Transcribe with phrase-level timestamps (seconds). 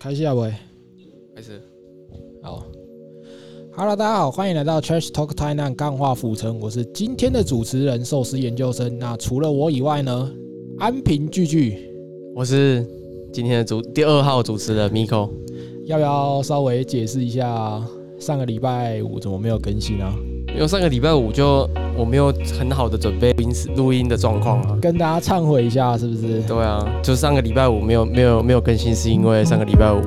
[0.00, 0.54] 开始啊，喂，
[1.34, 1.60] 开始。
[2.40, 2.64] 好
[3.72, 8.96] ，Hello，大家好，欢迎来到 Trash Talk 台南钢化浮城，我是今天的主持人寿司研究生。
[8.96, 10.32] 那除了我以外呢，
[10.78, 11.90] 安平聚聚，
[12.32, 12.86] 我是
[13.32, 15.30] 今天的主第二号主持人 Miko，
[15.86, 17.84] 要不要稍微解释一下
[18.20, 20.14] 上个礼拜五怎么没有更新啊？
[20.58, 26.40] 因为上个礼拜五就我没有很好的准备录音录音的状况啊，跟大家忏悔一下，是不是？
[26.48, 30.02] 对啊，就上个礼拜五没有没有没有更新，是因为上个礼拜五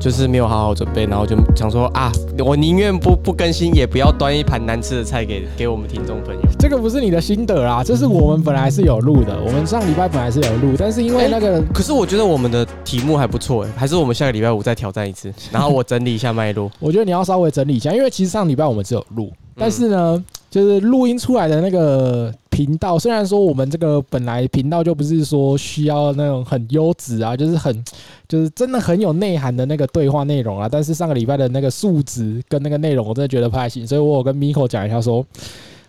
[0.00, 2.12] 就是没有好好准备，然后就想说啊，
[2.44, 6.40] 我宁愿不不更新，也不要端一盘难吃的菜给给我们听众朋友。
[6.58, 16.70] 这个不是你的心得啦，这是我们本来是有录的，我们上礼拜本来是有录，但是因为那个，可是我觉得我们的题目还不错哎，还是我们下个礼拜五再挑战一次， 然后我整理一下脉络。
[16.78, 19.32] 我觉得你要稍微整理一下，因为其实上礼拜我们只有录。
[19.60, 27.84] 但是呢，就是录音出来的那个频道，虽然说我们这个本来频道就不是说需要那种很优质啊，就是很
[28.26, 30.68] 就是真的很有内涵的那个对话内容啊。
[30.68, 35.24] 但是上个礼拜的那个素质跟那个内容，我真的觉得不太行，所以我有跟 Miko 讲一下，说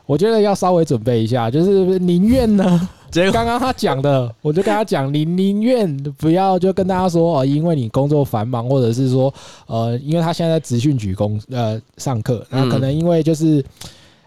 [0.05, 2.87] 我觉得要稍微准备一下，就是宁愿呢。
[3.33, 9.33] 刚刚他讲的，我就跟他讲，你宁愿不要就跟大家说哦，因为你工作繁忙，或者是说
[9.65, 13.65] 呃，因为他现在在职训局工呃上课，那可能因为就是。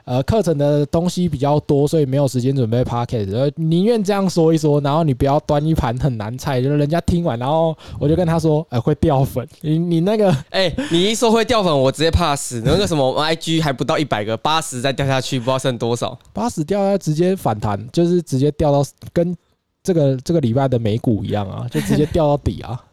[0.04, 9.46] 呃，课程的东西比较多，所以没有时间准备 p o c a s t 呃，宁愿这样说一说，然后你不要端一盘很难菜，就是人家听完，然后我就跟他说，哎，会掉粉。
[9.62, 12.60] 你你那个，哎，你一说会掉粉，我直接 pass。
[12.64, 16.18] 那个什么 IG 还不到一百个，八十再掉下去，不知道剩多少。
[16.32, 19.36] 八十掉下直接反弹，就是直接掉到跟
[19.82, 22.84] 这个这个礼拜的美股一样啊，就直接掉到底啊。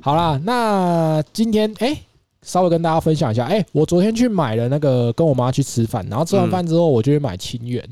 [0.00, 1.98] 好啦，那今天哎。
[2.46, 7.82] 稍微跟大家分享一下，哎，我昨天去买了那个，跟我妈去吃饭，然后吃完饭之后，我就去买清远，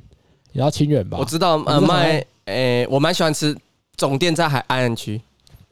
[0.52, 1.18] 你知道清远吧？
[1.18, 3.54] 我知道，呃，卖，诶，我蛮喜欢吃，
[3.96, 5.20] 总店在海岸区，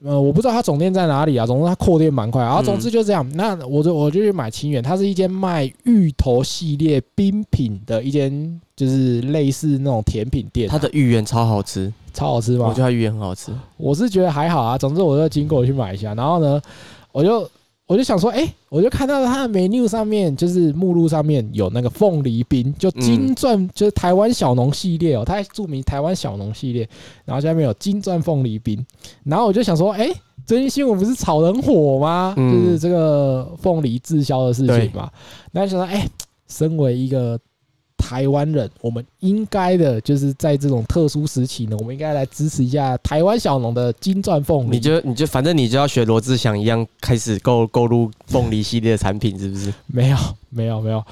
[0.05, 12.67] 呃，我不知道它总店在哪里啊，总之它扩店蛮快，然后总之就这样，那我就我就去买清远，它是一间卖芋头系列冰品的一间，就是类似那种甜品店，它的芋圆超好吃，超好吃吗？
[12.67, 16.61] 我觉得它芋圆很好吃，我是觉得还好啊，总之我就经过去买一下，然后呢，
[17.13, 17.49] 我就。
[17.87, 26.89] 我就想说，哎，我就看到它的 menu 上面，就是目录上面有那个凤梨冰，就金钻，就是台湾小农系列哦，它还注明台湾小农系列，
[27.25, 28.85] 然后下面有金钻凤梨冰，
[29.25, 30.11] 然后我就想说，哎，
[30.47, 32.35] 最近新闻不是炒很火吗？
[32.37, 35.11] 就是这个凤梨滞销的事情嘛，
[35.53, 36.09] 然后想到，哎，
[36.49, 37.39] 身为一个。
[38.03, 44.71] 台湾人，我们应该的就是在这种特殊时期呢，我们应该来支持一下台湾小农的金钻凤梨。
[44.73, 49.73] 你就你就反正你就要学罗志祥一样，开始购购入凤梨系列的产品，是不是？
[49.87, 50.17] 没有
[50.51, 51.03] 没有没有，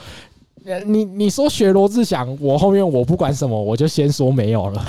[0.85, 4.85] 你你说学罗志祥，我后面我不管什么，我就先说没有了，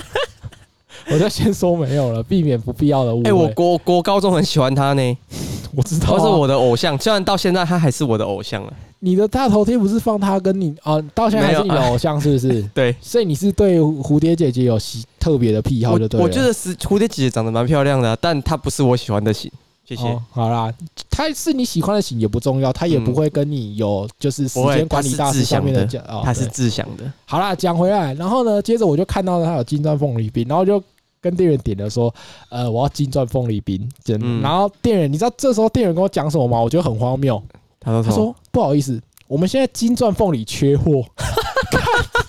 [1.10, 3.30] 我就先说没有了，避免不必要的误会。
[3.30, 5.18] 哎，我国国高中很喜欢他呢。
[5.74, 8.74] 我知道他是我的偶像，虽然到现在他还是我的偶像了。
[9.00, 11.02] 你的大头贴不是放他跟你啊？
[11.16, 12.62] 到现在还是你的偶像是不是？
[12.76, 16.20] 对，所以你是对蝴蝶姐姐有喜特别的癖好，就对。
[16.20, 19.50] 我觉得是蝴蝶姐姐长得蛮漂亮的，但她不是我喜欢的型。
[19.96, 20.22] 谢谢。
[20.32, 20.74] 好啦，
[21.10, 26.22] 他是你喜欢的型也不重要，他也不会跟你有就是时间管理大师下面的讲哦。
[26.24, 27.12] 她是自想的。
[27.26, 30.82] 好啦，讲回来，然后呢，接着我就看到他有金钻凤梨冰，然后就。
[31.24, 32.12] 跟店员点了说，
[32.50, 34.42] 呃，我要金钻凤梨冰，真。
[34.42, 36.60] 然后店员，你知道这时候店员跟我讲什么吗？
[36.60, 37.40] 我觉得很荒谬。
[37.80, 41.06] 他说：“他说不好意思，我们现在金钻凤梨缺货。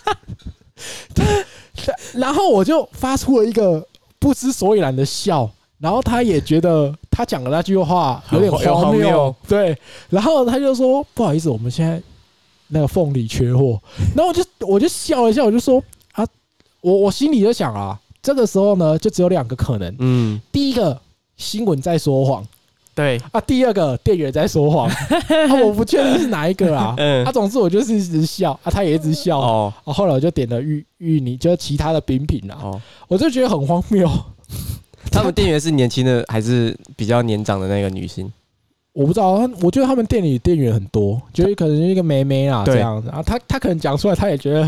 [2.13, 3.83] ”然后我就发出了一个
[4.19, 5.51] 不知所以然的笑。
[5.83, 9.35] 然后他也觉得他讲的那句话有点荒谬。
[9.49, 9.77] 对。
[10.09, 12.01] 然后他就说：“不好意思，我们现在
[12.69, 13.77] 那个凤梨缺货。”
[14.15, 15.83] 然后我就我就笑了一下，我就说
[16.15, 16.25] ：“啊，
[16.83, 19.93] 我我心里就想啊。”这个时候呢，就只有两个可能。
[19.99, 20.97] 嗯，第一个
[21.37, 22.47] 新闻在说谎，
[22.95, 23.41] 对啊。
[23.41, 24.89] 第二个店员在说谎，
[25.67, 26.95] 我不确定是哪一个啊。
[27.03, 29.41] 嗯，啊，总之我就是一直笑啊，他也一直笑。
[29.41, 32.57] 哦，后来我就点了芋芋泥，就是其他的饼品啊。
[32.63, 34.09] 哦，我就觉得很荒谬。
[35.13, 38.33] 他们店员是年轻的还是比较年长的那个女性？
[38.95, 43.23] 我不知道，我觉得他们店里店员很多，就是可能一个妹妹啦这样子啊。
[43.23, 44.65] 她她可能讲出来，她也觉得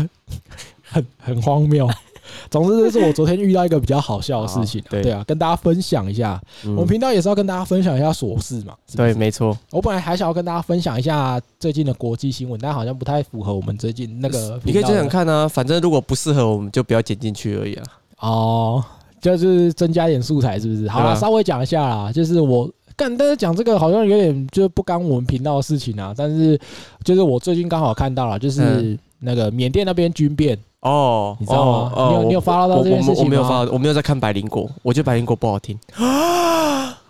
[0.83, 1.87] 很很荒谬。
[2.49, 6.41] 总之，这是我昨天遇到一个比较好笑的事情，对啊，跟大家分享一下。
[6.63, 8.73] 我们频道也是要跟大家分享一下琐事嘛。
[8.95, 9.55] 对，没错。
[9.69, 14.59] 我本来还想要跟大家分享一下最近的国际新闻，但好像不太符合我们最近那个。
[14.63, 17.85] 你可以这样看啊，反正如果不适合，我们就不要剪进去而已啊。
[18.21, 18.83] 哦，
[19.25, 20.87] 就是增加点素材，是不是？
[20.87, 22.11] 好了，稍微讲一下啦。
[22.11, 26.13] 就是我干，但是讲这个好像有点就不干我们频道的事情啊。
[26.15, 26.59] 但是
[27.03, 30.57] 就是我最近刚好看到了，就是那个缅甸那边军变。
[30.81, 31.91] 哦，你知道吗？
[32.09, 33.21] 你有你有发到这件事情吗？
[33.23, 35.75] 我没有发，我没有在看百灵果，我觉得百灵果不好听。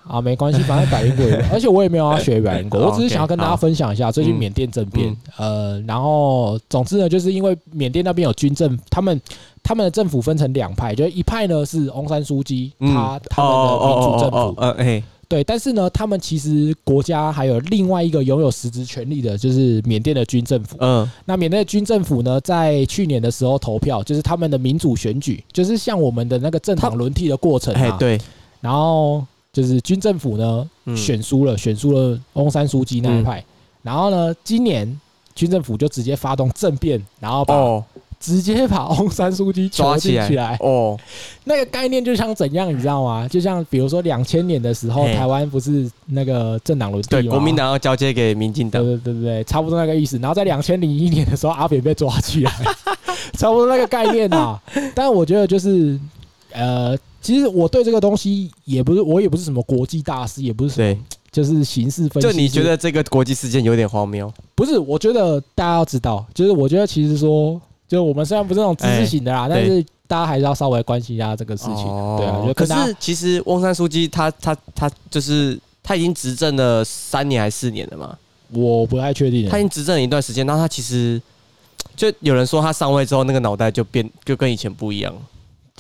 [0.08, 9.20] 啊，没关系，反正百灵果， 而且我也没有要学百灵果，哦我只是想要跟大家分享一下最近嗯缅甸政变，呃，然后总之呢，就是因为缅甸那边有军政，他们
[9.66, 20.78] 他们的政府分成两派，就是一派呢是翁山书记，他他们的民主政府，呃，哎，对，但是呢，他们其实国家还有另外一个拥有实质权利的，就是缅甸的军政府。
[20.80, 28.22] 嗯，那缅甸的军政府呢，在去年的时候投票，就是他们的民主选举，就是像我们的那个政党轮替的过程啊。，哎对，
[28.62, 33.44] 然后就是军政府呢嗯选输了，选输了翁山书记那一派。
[33.82, 35.02] 然后呢，今年
[35.34, 37.84] 军政府就直接发动政变，然后把、哦，
[38.26, 40.58] 直接把翁山书记抓起来起来。
[40.62, 40.98] 哦，
[41.44, 43.28] 那个概念就像怎样，你知道吗？
[43.28, 50.18] 就像比如说两千年的时候，台湾不是那个政党轮替对，国民党要交接给民进党，对对对对，差不多那个意思。
[50.18, 52.52] 然后在两千零一年的时候，阿扁被抓起来，
[53.38, 54.60] 差不多那个概念啊。
[54.96, 56.00] 但我觉得就是，
[56.52, 61.00] 呃，其实我对这个东西也不是，我也不是什么国际大师，也不是什么对，
[61.32, 62.28] 就是形势分析。
[62.28, 64.32] 就你觉得这个国际事件有点荒谬？
[64.56, 64.80] 不是？
[64.80, 71.86] 我觉得大家要知道，就是我觉得其实说，就我们虽然不是那种知识型的啦，但是大家还是要稍微关心一下这个事情。
[72.18, 78.18] 对啊，可是其实翁山书记他他他就是他已经执政了三年还是四年了嘛？
[78.52, 79.50] 我不太确定。
[79.50, 81.22] 他已经执政了一段时间，然后他其实
[81.96, 85.14] 就有人说他上位之后那个脑袋就变就跟以前不一样。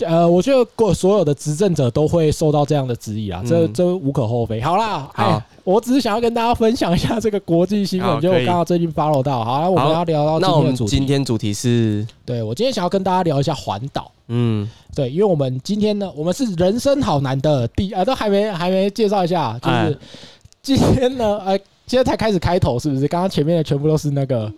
[0.01, 4.59] 呃，我觉得过所有的执政者都会受到这样的质疑啊，这嗯这无可厚非。
[4.59, 9.43] 好啦，好哎，我只是想要跟大家分享一下这个国际新闻，就我刚刚好最近 follow 到。
[9.45, 10.89] 好了，我们要聊到今天的主题。
[10.89, 14.11] 今天主题是对我今天想要跟大家聊一下环岛。
[14.27, 19.95] 嗯对，因为我们今天呢，我们是人生好难的第啊，都还没还没介绍一下，就是哎
[20.61, 23.07] 今天呢，呃，今天才开始开头，是不是？
[23.07, 24.51] 刚刚前面的全部都是那个。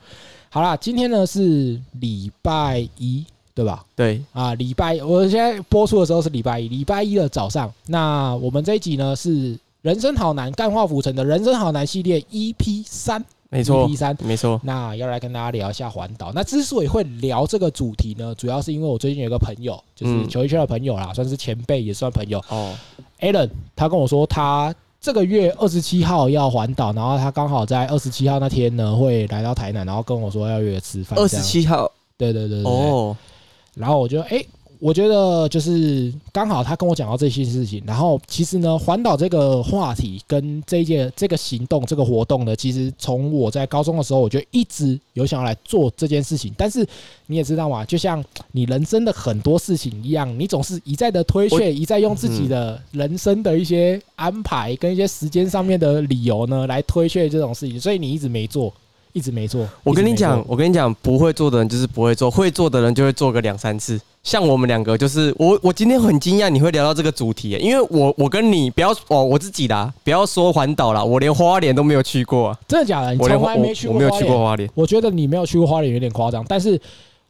[0.50, 3.25] 好啦，今天呢是礼拜一，
[3.57, 3.83] 对吧？
[3.95, 7.74] 对啊，礼拜我现在播出的时候是礼拜一，礼拜一的早上。
[7.88, 14.15] 那我们这一集呢是《人生好难》干化浮城的《人生好难》系列 EP 三没错，EP 三。
[14.21, 16.31] 没错那要来跟大家聊一下环岛。
[16.36, 22.75] 那之所以会聊这个主题呢，主要是因为我最近有一个朋友，就是嗯球衣圈的朋友啦，算是前辈，也算朋友哦
[23.21, 24.74] Alan，他跟我说他。
[25.00, 31.18] 这个月二十七号要环岛，然后他刚好在二十七号那天呢会来到台南，然后跟我说要约吃饭。
[31.18, 33.15] 二十，七号对对对对对哦
[33.77, 34.44] 然后我就哎、
[34.79, 46.53] 我觉得就是刚好他跟我讲到这些事情，然后其实呢，环岛这个话题跟这一届这个行动、这个活动呢，其实从我在高中的时候，我就一直有想要来做这件事情。
[46.56, 46.88] 但是
[47.25, 58.71] 你也知道嘛，就像你人生的很多事情一样，你总是一再的推却，一再用自己的人生的一些安排跟一些时间上面的理由呢，来推却这种事情，所以你一直没做，
[59.18, 59.68] 一直没做。
[59.84, 64.00] 我跟你讲我跟你讲，不会做的人就是不会做，会做的人就会做个两三次。
[64.24, 73.14] 像我们两个，就是我，我今天很惊讶你会聊到这个主题耶，因为我我跟你不要哦，我自己啦，不要说环岛啦，我连花莲都没有去过啊，真的假的？
[73.14, 76.80] 你我连从来没去我我没有去过花莲，我觉得你没有去过花莲有点夸张，但是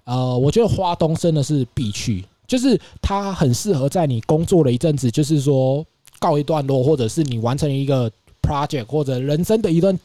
[0.06, 5.86] 呃，我觉得花东真的是必去，就是它很适合在你工作了一阵子，就是说
[6.18, 8.12] 告一段落，或者是你完成一个
[8.42, 9.98] project 或者人生的一段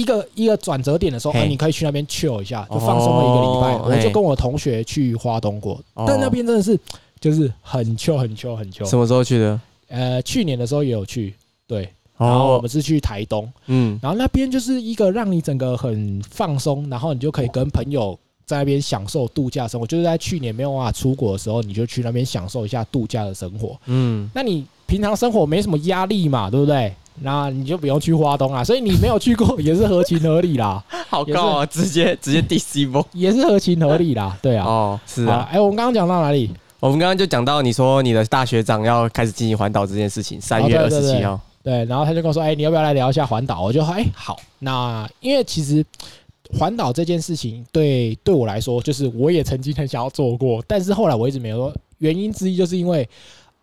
[0.00, 3.74] 一个一个转折点的时候，嘿哎，你可以去那边 chill 一下，就放松了一个礼拜。
[3.78, 6.78] 哦我就跟我同学去花东过，哦但那边真的是
[7.20, 8.88] 就是很 chill 很 chill 很 chill。
[8.88, 9.60] 什么时候去的？
[9.88, 11.34] 呃，去年的时候也有去，
[11.66, 13.50] 对，然后我哦们，是去台东。
[13.66, 19.86] 嗯，然后那边就是一个让你整个很放松，然后你就可以跟朋友在那边享受度假生活。
[19.86, 23.78] 就是在去年没有办法出国的时候，你就去那边享受一下度假的生活。
[23.86, 26.92] 嗯，那你平常生活没什么压力嘛，对不对？
[27.22, 33.04] 那你就不用去花东啊， 所以你没有去过也是合情合理啦， 好高啊，直接直接第 C 波。
[33.12, 34.64] 也是合情合理啦，对啊。
[34.66, 36.50] 哦，是啊，好哎，我们刚刚讲到哪里？
[36.80, 41.40] 我们刚刚就讲到你说你的大学长要开始进行环岛这件事情，三哦月二十七号。
[41.62, 45.84] 对，然后他就跟我说：“哎、你要不要来聊一下环岛？”我就说：“哎、好。”那因为其实
[46.56, 51.74] 环岛这件事情对对我来说，就是我也曾经很想要做过，但是后来我一直没有说。
[51.98, 53.06] 原因之一就是因为，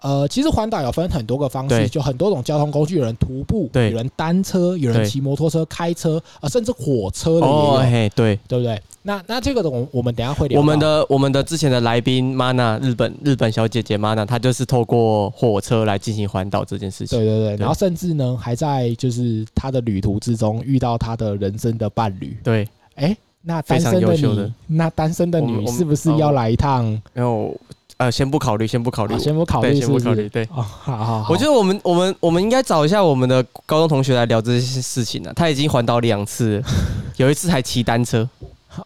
[0.02, 8.80] 呃，其实环岛有分很多个方式，就很多种交通工具，有人徒步，有人单车，有人对骑摩托车、开车，呃，甚至火车的也有，哦，对，对不对？
[9.02, 10.60] 那那这个的我我们等一下会聊。
[10.60, 17.18] 我们的我们的之前的来宾 Mana 日本日本小姐姐 Mana，她就是透过火车来进行环岛这件事情。
[17.18, 22.36] 对对对，对然后甚至呢，还在就是她的旅途之中遇到她的人生的伴侣。
[22.44, 27.00] 对，哎，那单身的你那单身的我们我们女是不是要来一趟？
[27.14, 27.56] 然后
[27.98, 29.80] 呃，先不考虑，先不考虑啊，先不考虑？
[29.80, 30.28] 先不考虑。
[30.28, 36.62] 对，哦，好好好，我觉得我们我们我们应该找一下我们的高中同学来聊这些事情呢、他已经环岛两次，
[37.16, 38.28] 有一次还骑单车。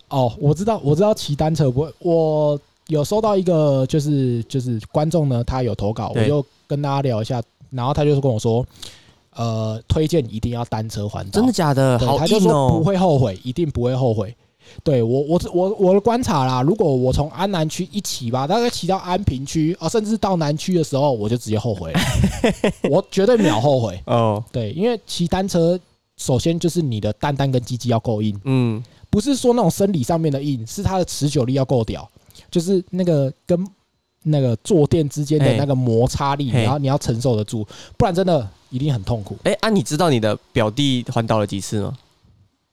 [0.09, 8.63] 哦，我知道，我知道骑单车不会，我有收到一个就是就是观众呢，他有投稿，我就跟大家聊一下，然后他就是跟我说，
[9.35, 11.31] 呃，推荐一定要单车环岛。
[11.31, 11.97] 真的假的？
[11.97, 12.83] 对，好他就哦不！
[12.83, 14.35] 会后悔，一定不会后悔。
[14.83, 21.99] 对我，我我我的观察啦，如果我从安南区一骑吧，大概骑到安平区，啊，甚至到南区的时候，我就直接后悔了，
[22.89, 24.01] 我绝对秒后悔。
[24.05, 25.79] 哦，对，因为骑单车，
[26.17, 32.09] 首先就是你的蛋蛋跟鸡鸡要够硬，嗯，不是说那种生理上面的硬，是它的持久力要够屌，
[32.49, 33.67] 就是那个跟
[34.23, 37.65] 那个坐垫之间的那个摩擦力，嘿然后你要承受得住，
[37.97, 39.37] 不然真的一定很痛苦。
[39.43, 41.97] 哎，啊，你知道你的表弟环岛了几次吗？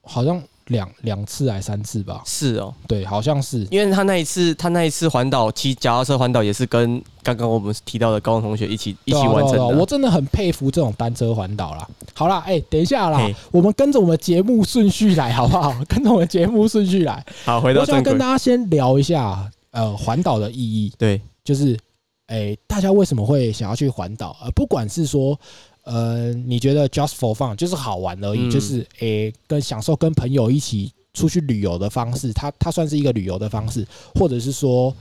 [0.03, 2.21] 好像两两次还三次吧？
[2.25, 3.67] 是哦，对，好像是。
[3.71, 9.67] 因为他那一次，他那一次环岛骑脚踏车环岛也是跟刚刚我们提到的高中同学一起一起完成的。
[9.67, 11.87] 我真的很佩服这种单车环岛啦。
[12.13, 13.19] 好啦，哎、等一下啦，
[13.51, 15.75] 我们跟着我们节目顺序来好不好？
[15.87, 17.25] 跟着我们节目顺序来。
[17.45, 18.27] 好， 回到我想跟大。
[18.27, 21.79] 家先聊一下，呃，环岛的意义，对，就是，
[22.25, 24.35] 哎、大家为什么会想要去环岛？
[24.43, 25.39] 呃，不管是说，
[25.87, 34.93] 呃，你觉得 just for fun 就是好玩而已，嗯就是哎、跟享受跟朋友一起出去旅游的方式，它它算是一个旅游的方式，或者是说，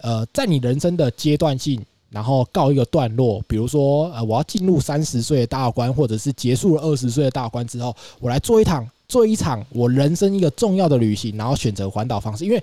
[0.00, 1.80] 呃，在你人生的阶段性。
[2.10, 12.44] 然后告一个段落，比如说，呃，我要进入三十岁的大关，或者是结束了二十岁的大关之后，我来做一场做一场我人生一个重要的旅行，然后选择环岛方式。
[12.44, 12.62] 因为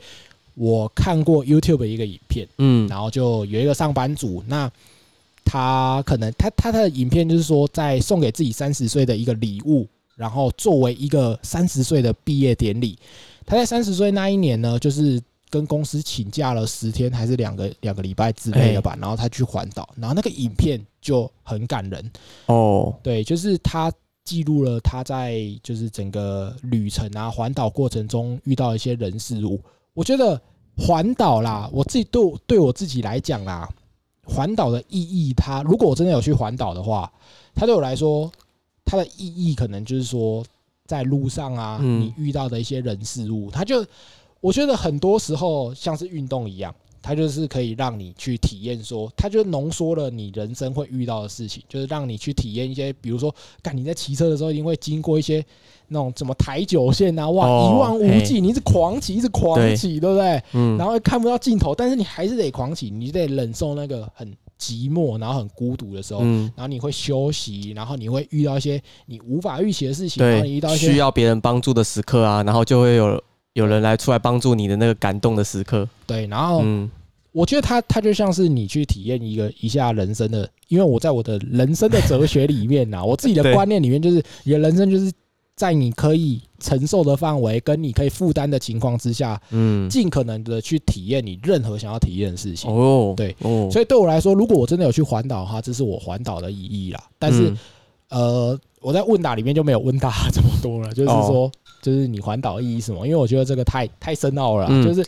[0.54, 4.72] 我看过 YouTube 的一个影片，嗯，然后就有一个上班族，那
[5.44, 12.98] 他可能他他的影片就是说，在送给自己三十岁的一个礼物，然后作为一个三十岁的毕业典礼，
[13.46, 22.12] 他在三十岁那一年呢，就是跟公司请假了十天还是两个两个礼拜之类的吧，然后他去环岛，然后那个影片就很感人，
[22.46, 23.92] 哦，对，就是他
[24.24, 29.60] 记录了他在就是整个旅程啊环岛过程中遇到一些人事物。
[29.94, 30.40] 我觉得
[30.78, 33.68] 环岛啦，我自己对我对我自己来讲啦，
[34.24, 37.12] 环岛的意义它，如果我真的有去环岛的话，
[37.54, 38.32] 它对我来说，
[38.86, 40.44] 它的意义可能就是说，
[40.86, 43.86] 在路上啊，嗯你遇到的一些人事物，它就
[44.40, 46.74] 我觉得很多时候像是运动一样。
[47.02, 55.44] 它就是可以让你去体验，说它就浓缩了你人生会遇到的事情，就是让你去体验一些，比如说，干你在骑车的时候一定会经过一些
[55.88, 60.10] 那种什么台九线啊，哇，哦一望无际，你一直狂骑，一直狂骑，对。
[60.10, 60.44] 不对？
[60.54, 73.22] 嗯，然后看不到尽头，但是你还是得狂骑，你得忍受那个很寂寞，然后很孤独的时候，嗯，然后你会休息，然后你会遇到一些你无法预期的事情，然后你遇到，一些需要别人帮助的时刻啊，然后就会有
[73.54, 75.88] 有人来出来帮助你的那个感动的时刻。
[76.08, 76.90] 对，然后嗯，
[77.32, 85.12] 我觉得它它就像是你去体验一个一下人生的，因为我在我的人生的哲学里面呐，我自己的 观念里面就是，你的人生就是
[85.56, 92.72] 在你可以承受的范围跟你可以负担的情况之下，嗯，尽可能的去体验你任何想要体验的事情。
[92.72, 97.04] 哦，对哦，所以对我来说，如果我真的有去环岛的话，这是我环岛的意义啦。
[97.20, 97.58] 但是、嗯
[98.12, 101.52] 呃，我在问答里面就没有问大家这么多了， 就是哦说，
[101.82, 103.06] 就是你环岛意义是什么？
[103.08, 105.04] 因为我觉得这个太太深奥了，嗯就是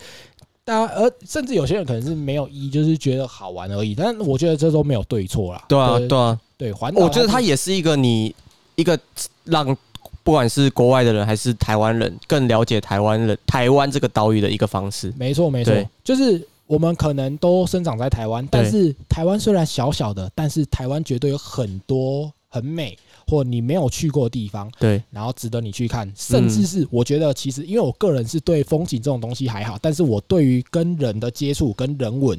[0.64, 3.94] 大家，而甚至有些人可能是没有意义，就是觉得好玩而已。
[3.94, 5.64] 但我觉得这都没有对错啦。
[5.68, 8.34] 对啊，对啊，对，环岛，我觉得它也是一个你
[8.76, 8.98] 一个
[9.44, 9.76] 让
[10.24, 15.14] 不管是国外的人还是台湾人更了解台湾人台湾这个岛屿的一个方式。
[15.18, 22.96] 没错没错，就是我们可能都生长在台湾，但是台湾虽然小小的，但是台湾绝对有很多很美
[23.28, 24.72] 或你没有去过的地方。
[24.80, 32.38] 对，然后值得你去看，甚至是我觉得其实因为我个人是对风景这种东西还好，但是我对于跟人的接触、跟人文，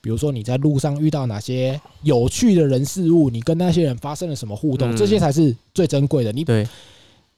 [0.00, 6.30] 比如说你在路上遇到哪些有趣的人事物，你跟那些人发生了什么互动，嗯这些才是最珍贵的。
[6.30, 6.64] 你对，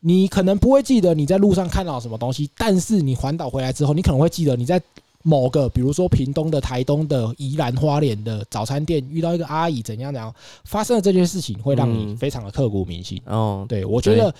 [0.00, 4.80] 你可能不会记得你在路上看到什么东西，但是你环岛回来之后，你可能会记得你在
[5.22, 10.34] 某个，比如说屏东的、台东的、宜兰花莲的早餐店遇到一个阿姨怎样怎样
[10.64, 13.20] 发生了这件事情，会让你嗯非常的刻骨铭心。
[13.26, 14.34] 哦，对我觉得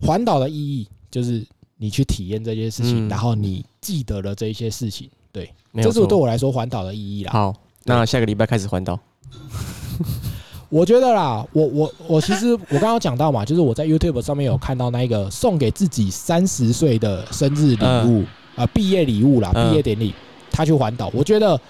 [0.00, 1.46] 环岛的意义就是
[1.76, 5.08] 你去体验这些事情，嗯然后你记得了这一些事情。
[5.30, 6.18] 对，这是对错。
[6.18, 7.32] 我来说环岛的意义啦。
[7.32, 8.98] 好，那下个礼拜开始环岛。
[10.68, 18.24] 我觉得啦，我我我其实我刚刚有讲到嘛，就是我在 YouTube 上面有看到那个送给自己三十岁的生日礼物
[18.56, 20.14] 啊，毕业礼物啦，嗯毕业典礼，
[20.50, 21.60] 他去环岛，我觉得。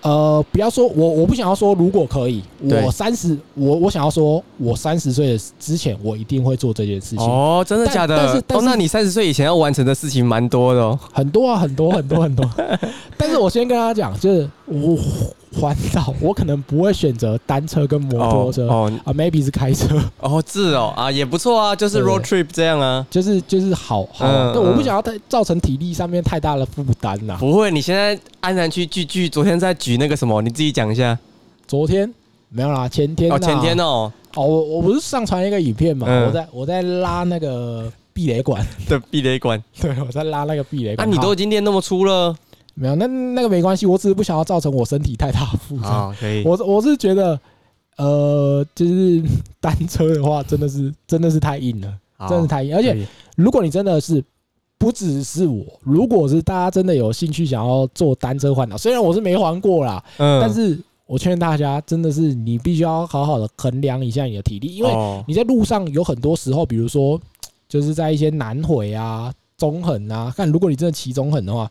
[0.00, 2.40] 呃，不要说我，我不想要说，如果可以，
[2.84, 7.26] 我三十，我我想要说，我三十岁的之前，我一定会做这件事情。
[7.26, 8.16] 哦，真的假的？
[8.16, 10.96] 但是但是哦，那你三十岁以前要完成的事情蛮多的哦。
[11.12, 12.48] 很多啊，很多很多很多。
[13.18, 14.98] 但是我先跟他讲，就是我
[15.58, 23.04] 环岛，我可能不会选择单车跟摩托车、哦啊，maybe 是开车，哦，是哦啊，也不错啊， 就是 road trip 这样啊。
[23.10, 27.36] 就是就是好好，嗯对，我不嗯想要太造成体力上面太大的负担呐。
[27.40, 31.18] 不会，你现在安然去聚聚，昨天在举那个什么，你自己讲一下。
[31.66, 32.12] 昨天？
[32.50, 36.26] 没有啦，前天哦，前天哦，哦，我我不是上传一个影片嘛，嗯。
[36.26, 39.62] 我在我在拉那个避雷管，的避雷管。
[39.80, 41.10] 对我在拉那个避雷啊，管。
[41.10, 42.34] 你都已经练那么粗了
[42.78, 45.90] 没有，那那个没关系，我只是不想要造成我身体太大负担。
[45.90, 46.44] 啊，可以。
[46.44, 47.38] 我我是觉得，
[47.96, 49.22] 呃，就是
[49.60, 51.92] 单车的话，真的是真的是太硬了，
[52.28, 52.74] 真的是太硬。
[52.76, 53.06] 而且
[53.36, 54.22] 如果你真的是
[54.78, 67.20] 不只是我，如果是大家真的有兴趣想要做单车环岛，虽然我是没环过啦，嗯但是我劝大家真的是你必须要好好的衡量一下你的体力，因为哦你在路上有很多时候，比如说
[67.68, 71.68] 就是在一些南回啊、中横啊，看如果你真的骑中横的话，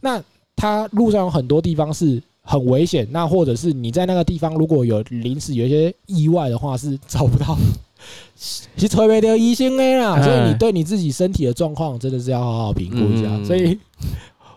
[0.00, 0.20] 那
[0.60, 7.56] 它路上有很多地方是很危险，那或者是你在那个地方如果有临时有一些意外的话，是找不到。
[8.76, 13.28] 是推没得医生的啦，嗯所以你对你自己身体的状况真的是要好好评估一下。
[13.28, 13.78] 嗯所以，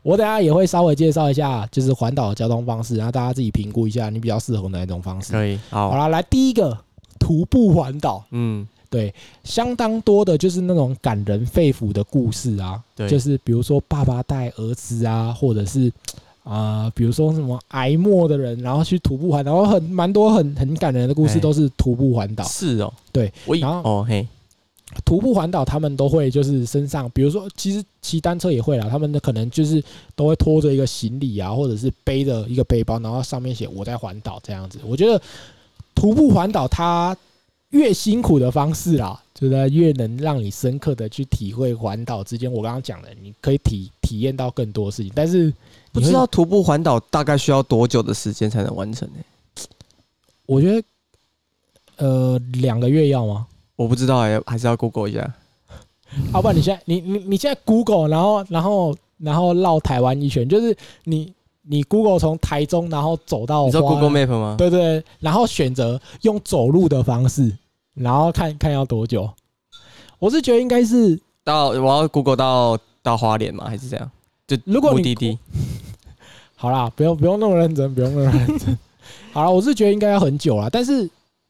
[0.01, 5.31] 我等下也会稍微介绍一下，就是环岛的交通方式，然后大家自己评估一下你比较适合哪一种方式。
[5.33, 5.59] 可以。
[5.69, 6.77] 好，好啦，来第一个
[7.19, 15.91] 徒步环岛，嗯，对，相当多的就是那种感人肺腑的故事啊，对就是比如说爸爸带儿子啊，或者是
[16.43, 22.43] 啊、比如说什么挨末的人，然后去徒步环岛，然后很蛮多很很感人的故事哎都是徒步环岛。
[22.43, 22.93] 是哦。
[23.11, 24.27] 对，我然后哦嘿，
[25.05, 29.81] 徒步环岛他们都会就是身上，比如说其实骑单车也会啦，他们的可能就是
[30.15, 34.79] 都会拖着一个行李啊，或者是背着一个背包，然后上面写我在环岛这样子。
[34.85, 35.19] 我觉得
[35.95, 37.15] 徒步环岛它
[37.73, 45.51] 越辛苦的方式啦，就是越能让你深刻的去体会环岛之间我刚刚讲的，你可以体体验到更多事情，但是
[45.91, 49.65] 不知道徒步环岛大概需要多久的时间才能完成呢？
[50.45, 50.87] 我觉得
[51.97, 53.47] 呃两个月要吗？
[53.75, 55.33] 我不知道哎，还是要 Google 一下。
[56.31, 64.55] 要不然你现在你你你现在 Google，然后然后然后绕台湾一圈，就是你你 Google 从台中然后走到你知道 Google Map 吗？
[64.59, 67.51] 对对，然后选择用走路的方式，
[67.93, 69.29] 然后看看要多久。
[70.19, 73.65] 我是觉得应该是，到我要 Google 到到花莲吗？
[73.67, 74.09] 还是这样？
[74.47, 75.37] 就如果你目的地
[76.55, 78.77] 好啦，不用不用那么认真，不用那么认真。
[79.31, 81.09] 好了，我是觉得应该要很久啦，但是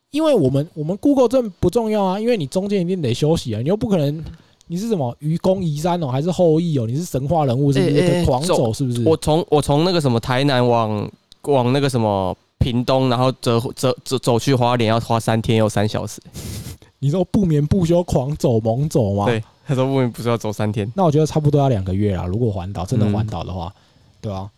[0.09, 4.23] 因为我们我们 Google 这不重要啊，因为你中间一定得休息啊，你又不可能
[4.67, 8.25] 你是什么愚公移山哦，还是后羿哦，你是神话人物是不是？
[8.25, 9.03] 狂走走是不是？
[9.03, 11.07] 我从我从那个什么台南往
[11.43, 16.21] 往那个什么屏东，然后走走走走去花莲要花三天又三小时。
[16.99, 19.25] 你说不眠不休狂走猛走吗？
[19.25, 20.89] 对，他说不眠不休要走三天。
[20.95, 22.25] 那我觉得差不多要两个月啦。
[22.25, 23.73] 如果环岛真的嗯环岛的话，
[24.21, 24.49] 对啊，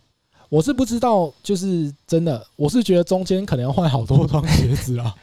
[0.50, 5.15] 我是不知道，就是真的，我是觉得中间可能要换好多双鞋子啦，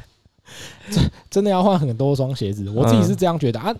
[0.90, 2.68] 真真的要换很多双鞋子。
[2.70, 3.72] 我自己是这样觉得啊。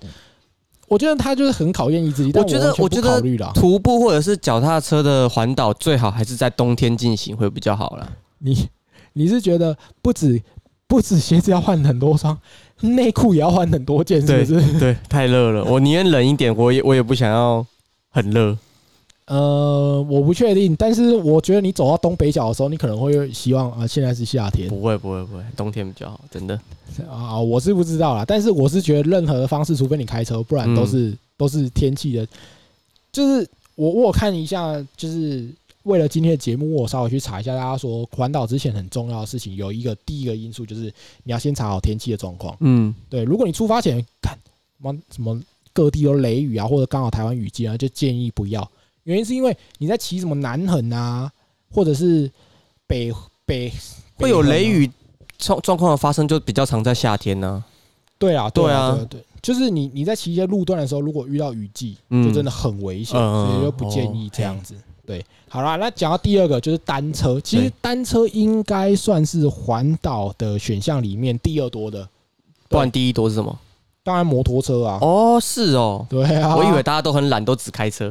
[0.89, 3.19] 我觉得他就是很考验意志力，但我觉得我觉得。
[3.55, 8.07] 徒步或者是脚踏车的环岛，最好还是在冬天进行会比较好啦。
[8.41, 8.69] 你
[9.15, 10.41] 你是觉得不止
[10.87, 12.39] 不止鞋子要换很多双，
[12.81, 14.79] 内裤也要换很多件，是不是？
[14.79, 17.65] 对，太热了，我宁愿冷一点，我也我也不想要
[18.11, 18.57] 很热。
[19.27, 26.59] 呃，我不确定，但是我觉得你走到东北角的时候，你可能会希望啊，现在是夏天，不会不会不会，冬天比较好，真的。
[27.09, 32.27] 啊，我是不知道啦，但是我是觉得任何的方式，除非你开车，不然都是、都是天气的。
[33.13, 35.49] 就是我我看一下，就是
[35.85, 40.93] 为了今天的节目，我稍微去查一下，大家说环岛之前很重要的事情，有一个第一个因素就是
[41.25, 42.57] 你要先查好天气的状况。
[42.61, 44.39] 嗯，对，如果你出发前看
[44.79, 45.43] 什么什么
[45.73, 48.69] 各地有雷雨啊，或者刚好台湾雨季啊，就建议不要。
[49.05, 51.31] 原因是因为你在骑什么南横啊，
[51.71, 52.31] 或者是
[52.87, 53.13] 北
[53.45, 53.73] 北
[54.17, 54.65] 会有雷。
[54.65, 54.91] 雨
[55.39, 57.65] 状状况的发生，就比较常在夏天呢、
[58.17, 64.77] 对啊，对啊对对，就是你你在骑一些路段的时候，如果遇到雨季，嗯就真的很危险，嗯所以就不建议这样子。
[65.13, 72.09] 对，好啦，那讲到第二个就是单车，其实单车应该算是环岛的选项里面第二多的，
[72.71, 73.59] 不然第一多是什么？
[74.03, 78.11] 当然摩托车啊，哦，是哦，对啊，我以为大家都很懒，都只开车。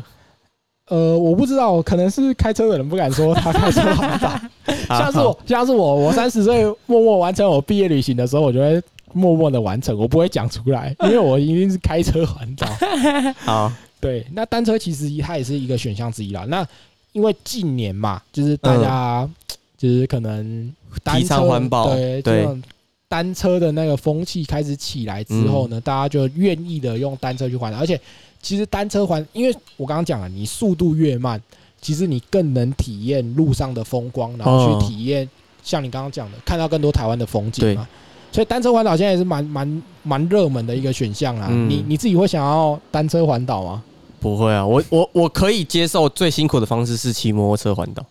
[0.89, 4.39] 呃，我不知道，可能是开车的人不敢说他开车环岛，
[4.89, 8.79] 像是我，像是我，我三十岁默默完成我毕业旅行的时候，我就会
[9.11, 12.67] 默默的完成，我不会讲出来，因为我一定是开车环岛。
[13.43, 16.45] 好，对，那单车其实它也是一个选项之一啦。
[16.47, 16.65] 那
[17.13, 19.29] 因为近年嘛，就是大家、
[19.77, 22.47] 就是可能提倡车环保对对
[23.07, 27.99] 单车的那个风气开始起来之后呢，大家就愿意的用单车去环岛，而且
[28.41, 31.41] 其实单车环，因为我刚刚讲了，你速度越慢，
[31.81, 35.29] 其实你更能体验路上的风光，然后哦去体验
[35.61, 37.85] 像你刚刚讲的，看到更多台湾的风景嘛。
[38.31, 41.47] 所以单车环岛现在也是蛮蛮蛮热门的一个选项啦。
[41.49, 43.83] 嗯你你自己会想要单车环岛吗？
[44.21, 48.05] 不会啊，我我我可以接受最辛苦的方式是骑摩托车环岛，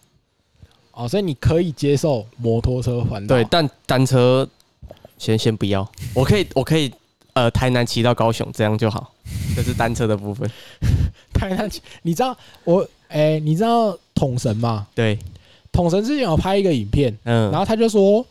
[0.92, 3.37] 哦，所以你可以接受摩托车环岛。
[3.37, 4.46] 对，但单车
[5.16, 6.92] 先先不要，我可以我可以
[7.35, 9.12] 呃台南骑到高雄，这样就好。
[9.55, 10.51] 这是单车的部分。
[11.33, 11.70] 台南，
[12.03, 14.88] 你知道我哎、你知道统神吗？
[14.94, 15.16] 对，
[15.70, 18.27] 统神之前有拍一个影片，嗯，然后他就说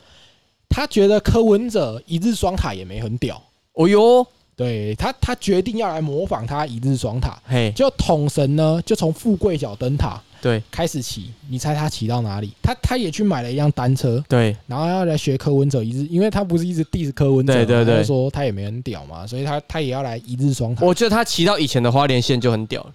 [0.67, 3.41] 他觉得柯文哲一日双塔也没很屌，
[3.73, 4.27] 哦哟，
[4.59, 7.39] 对他他决定要来模仿他一日双塔。
[7.47, 12.51] 嘿，就统神呢，就从富贵角灯塔对开始骑，你猜他骑到哪里？
[12.61, 20.85] 他他也去买了一辆单车，对，然后要来学柯文哲一日，因为他不是一直 diss 柯文哲嘛，对对对说他也没很屌嘛，所以他他也要来一日双塔。
[20.85, 22.93] 我觉得他骑到以前的花莲县就很屌了。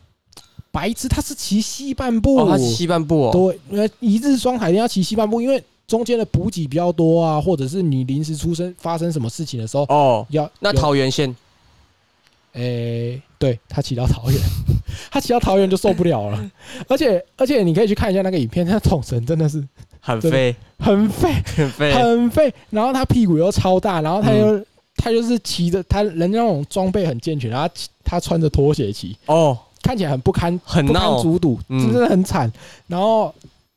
[0.70, 3.32] 白痴，他是骑西半部，哦，他是西半部哦。
[3.32, 11.34] 对，因为一日双塔一定要骑西半部，因为中间的补给比较多啊，或者是你临时出生发生什么事情的时候，哦，要那桃园县
[12.54, 14.40] 诶、对他骑到桃园，
[15.10, 16.50] 他骑到桃园就受不了了，
[16.88, 19.62] 而且而且你可以去看一下那个影片，他桶神真的是
[20.00, 21.92] 很废，很废， 很废。
[21.92, 24.64] 很废，然后他屁股又超大，然后他又、
[24.96, 31.22] 他就是骑着他人家那种装备很健全，然后他骑他穿着拖鞋骑，哦，看起来很不堪很不堪很闹。
[31.22, 32.50] 卒睹，嗯真的很惨。
[32.86, 33.34] 然后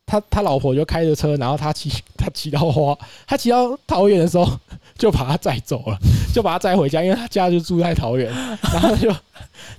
[0.07, 4.49] 他他老婆就开着车，然后他骑他骑到花，他骑到桃园的时候
[4.97, 5.97] 就把他载走了，
[6.33, 9.13] 就把他载回家，因为他家就住在桃园，然后就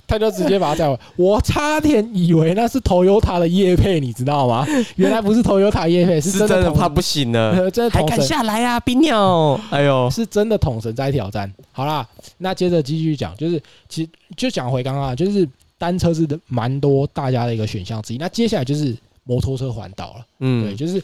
[0.05, 0.97] 他就直接把他载回。
[1.15, 4.67] 我差点以为那是 Toyota 的叶配，你知道吗？
[4.97, 9.59] 原来不是 Toyota 叶配，是是真的统真的怕不行了， 呃真的还敢下来啊，冰鸟！
[9.71, 11.51] 哎呦，是真的统神在挑战。
[11.71, 18.17] 好啦，那接着继续讲，就是其实就讲回刚刚啊，就是单车是蛮多大家的一个选项之一。
[18.17, 18.95] 那接下来就是
[19.29, 20.99] 摩托车环岛了，嗯对，嗯，就是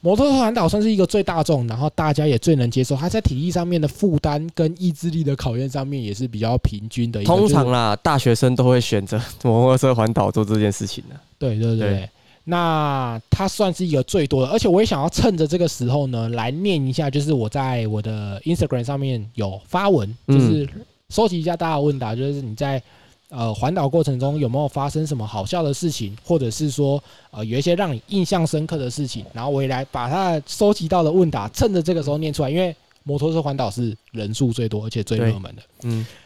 [0.00, 2.96] 摩托车环岛算是一个最大众，然后大家也最能接受。
[2.96, 7.22] 它在体力上面的负担跟意志力的考验上面也是比较平均的。
[7.24, 11.16] 通常啦，大学生都会选择摩托车环岛做这件事情的。
[11.38, 11.90] 对对对。
[11.90, 12.10] 对
[12.48, 20.68] 那它算是一个最多的，而且我也想要趁着这个时候呢，来念一下，就是我在我的 Instagram 上面有发文，嗯就是
[21.08, 22.80] 收集一下大家的问答，就是你在
[23.28, 35.62] 呃环岛过程中有没有发生什么好笑的事情，或者是说呃有一些让你印象深刻的事情，然后我也来把它收集到的问答，趁着这个时候念出来，因为摩托车环岛是人数最多而且最热门的。
[35.82, 36.25] 嗯，好，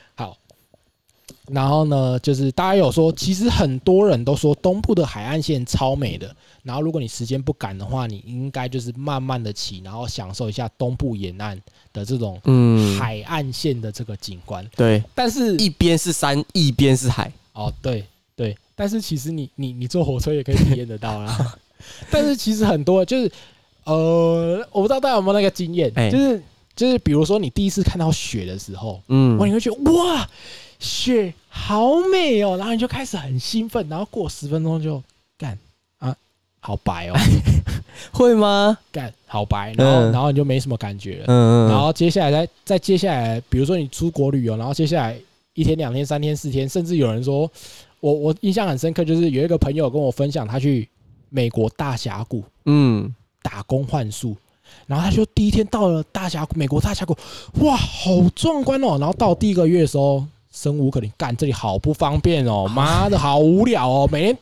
[1.52, 6.34] 然后呢，就是大家有说，其实很多人都说东部的海岸线超美的。
[6.62, 11.60] 然后如果你时间不赶的话，你应该就是慢慢的骑，然后享受一下东部沿岸
[11.92, 14.64] 的这种嗯，海岸线的这个景观。
[14.76, 17.32] 对，但是一边是山，一边是海。
[17.52, 18.04] 哦，对
[18.36, 21.54] 对，但是其实你你你坐火车也可以体验得到啦。
[22.10, 23.32] 但是其实很多就是
[23.84, 26.42] 呃，我不知道大家有没有那个经验，哎就是
[26.76, 30.28] 就是比如说你第一次看到雪的时候，嗯哇，，你会觉得哇，
[30.80, 35.00] 雪好美哦，然后你就开始很兴奋，然后过十分钟就
[35.38, 35.56] 干
[35.98, 36.16] 啊，
[36.58, 37.14] 好白哦，
[38.10, 38.76] 会吗？
[38.90, 41.24] 干好白，然后、嗯然后你就没什么感觉了。
[41.28, 45.16] 嗯然后接下来再再接下来，比如说你出国旅游，然后接下来
[45.54, 47.50] 一天、两天、三天、四天，甚至有人说，
[48.00, 50.88] 我我印象很深刻，就是有一个朋友跟我分享，他去
[51.28, 54.34] 美国大峡谷嗯，打工换宿，
[54.86, 57.14] 然后他就第一天到了大峡谷，美国大峡谷，
[57.60, 58.96] 哇，好壮观哦！
[58.98, 64.38] 然后到第一个月的时候，生无可恋，干这里好不方便哦， 妈的好无聊哦，每天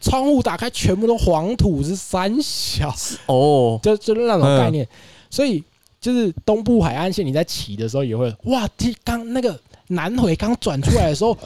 [0.00, 2.90] 窗户打开全部都黄土是三小。
[2.92, 4.86] 时， 哦，就就是那种概念，
[5.30, 5.62] 所以
[6.00, 9.58] 就是东部海岸线你在骑的时候也会，哇，这刚那个
[9.88, 11.36] 南回刚转出来的时候，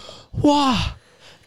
[0.43, 0.77] 哇，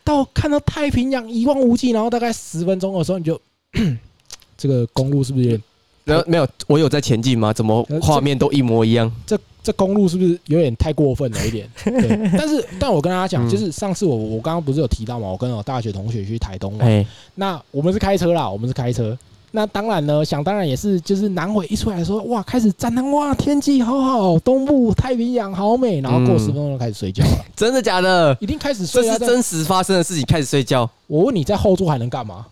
[0.04, 3.40] 到看到太平洋一望无际，然后大概十分钟的时候，你就
[4.58, 5.64] 这个公路是不是有点
[6.06, 7.52] 然后没有，我有在前进吗？
[7.52, 9.12] 怎么画面都一模一样？
[9.26, 11.68] 这这公路是不是有点太过分了一点？
[11.84, 19.18] 对，但是但我跟大家讲，嗯就是上次我我刚刚不是有提到嘛，我跟我大学同学去台东玩，哎，那我们是开车啦，我们是开车。
[19.52, 28.38] 那当然呢，想当然也是，就是南回一出来说，哇，开始赞叹，哇，天气好好，东部太平洋好美，然后过嗯十分钟就开始睡觉了，真的假的？
[28.42, 29.18] 一定开始睡啊。
[29.18, 32.46] 这是真实发生的事情，开始睡觉我问你在后座还能干嘛？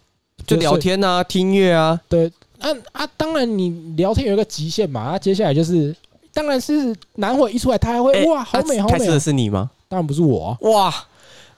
[0.48, 2.00] 就聊天啊，听音乐啊。
[2.08, 5.94] 对，啊啊，当然你聊天有一个极限嘛，那接下来就是，
[6.34, 9.70] 当然是南火一出来，他还会、哎哇，好美好美、开车的啊，是你吗？
[9.88, 10.58] 当然不是我、啊。
[10.62, 10.94] 哇，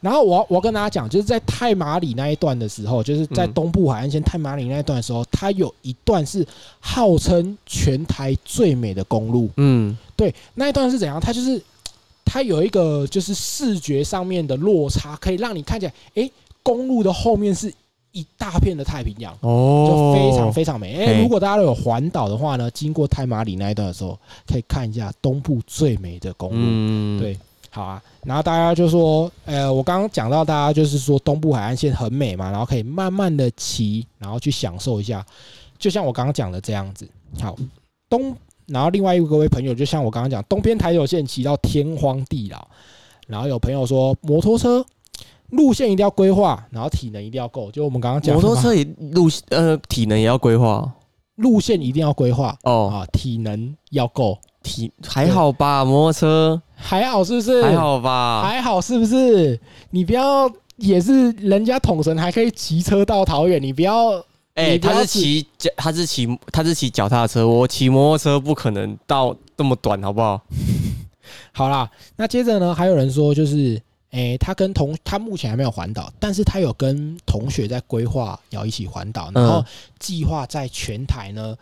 [0.01, 6.45] 然后我要我要跟大家讲，就是在太马里那一段的时候，就是在嗯东部海岸线太马里那一段的时候，它有一段是
[6.79, 9.49] 号称全台最美的公路。
[9.57, 11.19] 嗯，对，那一段是怎样？
[11.19, 11.61] 它就是
[12.25, 16.29] 它有一个就是视觉上面的落差，可以让你看起来，诶，
[16.61, 17.73] 公路的后面是
[18.15, 19.37] 一大片的太平洋。
[19.41, 20.95] 哦就非常非常美。
[20.95, 26.57] 哎、嘿如果大家都有环岛的话呢，经过太马里那一段的时候，可以看一下东部最美的公路。
[26.57, 27.37] 嗯，对
[27.69, 35.25] 好啊，然后大家就说，呃，我刚刚讲到大家就是说东部海岸线很美嘛，然后可以慢慢的骑，然后去享受一下，
[35.77, 37.05] 就像我刚刚讲的这样子。
[37.41, 37.53] 好，
[38.09, 38.33] 东
[38.67, 42.65] 然后另外一位朋友，就像我刚刚讲，东边台九线骑到天荒地老，
[43.27, 44.83] 然后有朋友说摩托车
[45.51, 50.91] 路线一定要规划，然后体能一定要够，就我们刚刚讲的摩托车也路呃体能也要规划
[51.35, 55.85] 路线一定要规划哦，啊，体能要够，体还好吧？
[55.85, 57.63] 摩托车还好是不是？
[57.63, 58.41] 还好吧？
[58.41, 59.59] 还好是不是？
[59.91, 64.13] 你不要也是人家统神还可以骑车到桃园，你不要
[64.55, 70.41] 哎、他是骑脚，他是骑，他是骑脚踏车，我骑摩托车不可能到这么短，好不好？
[71.51, 71.89] 好啦。
[72.15, 73.79] 那接着呢，还有人说就是。
[74.15, 79.65] 诶，他跟同他目前还没有环岛，但是他有跟同学在规划要一起环岛，然后嗯
[79.99, 81.55] 计划在全台呢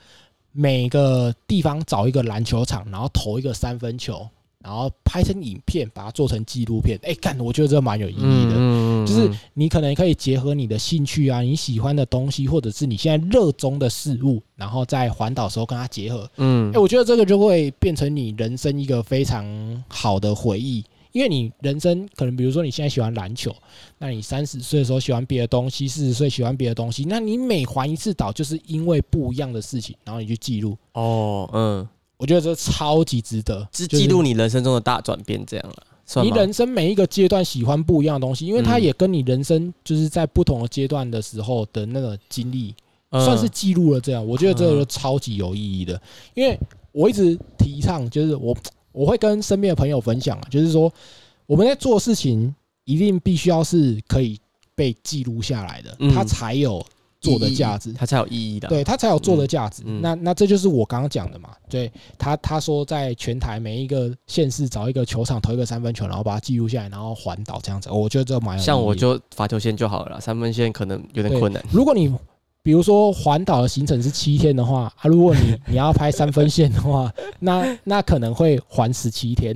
[0.51, 4.27] 每个地方找一个篮球场，然后投一个三分球，
[4.59, 6.99] 然后拍成影片，把它做成纪录片。
[7.01, 8.53] 哎，干，我觉得这蛮有意义的。
[8.55, 16.29] 嗯就是你可能可以结合你的兴趣啊，你喜欢的东西，或者是你现在热衷的事物，然后在环岛时候跟它结合。
[16.37, 19.43] 嗯哎、我觉得这个就会变成你人生一个非常
[19.89, 23.55] 好的回忆，因为你人生可能比如说你现在喜欢篮球，
[23.99, 30.77] 那你三十岁的时候喜欢别的东西，四十岁喜欢别的东西，那你每环一次岛，就是因为不一样的事情，然后你去记录。
[30.93, 42.73] 哦，嗯，我觉得这超级值得，就是记录你人生中的大转变，这样了，你人生每一个阶段喜欢不一样的东西，因为它嗯也跟你人生就是在不同的阶段的时候的那个经历，
[43.11, 44.01] 嗯算是记录了。
[44.01, 46.01] 这样，我觉得这个就超级有意义的。
[46.33, 46.59] 因为
[46.91, 48.55] 我一直提倡，就是我
[48.93, 50.91] 我会跟身边的朋友分享啊，就是说
[51.45, 54.39] 我们在做事情一定必须要是可以
[54.75, 56.83] 被记录下来的，嗯它才有
[57.19, 57.93] 做的价值。
[57.93, 59.83] 它才有意义的。，对它才有做的价值。
[59.85, 61.49] 那那这就是我刚刚讲的嘛。
[61.69, 67.89] 对他他说在全台每一个县市找一个球场投一个三分球，然后把它记录下来，然后环岛这样子。
[67.89, 71.63] 我觉得这蛮像我就罚球线就好了，三分线可能有点困难。
[71.71, 72.13] 如果你
[72.63, 79.53] 比如说环岛的行程是七天的话，啊，如果你 你要拍三分线的话，那那可能会环十七天，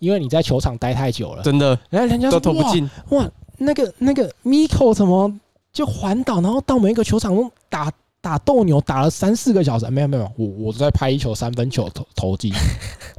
[0.00, 1.42] 因为你在球场待太久了。
[1.44, 5.32] 真的然后人家都说哇投不进，哇，那个那个 Miko 怎么
[5.72, 9.88] 就环岛，然后到每一个球场都打打斗牛，打了三四个小时？
[9.88, 12.52] 没有没有，我我在拍一球三分球投投进，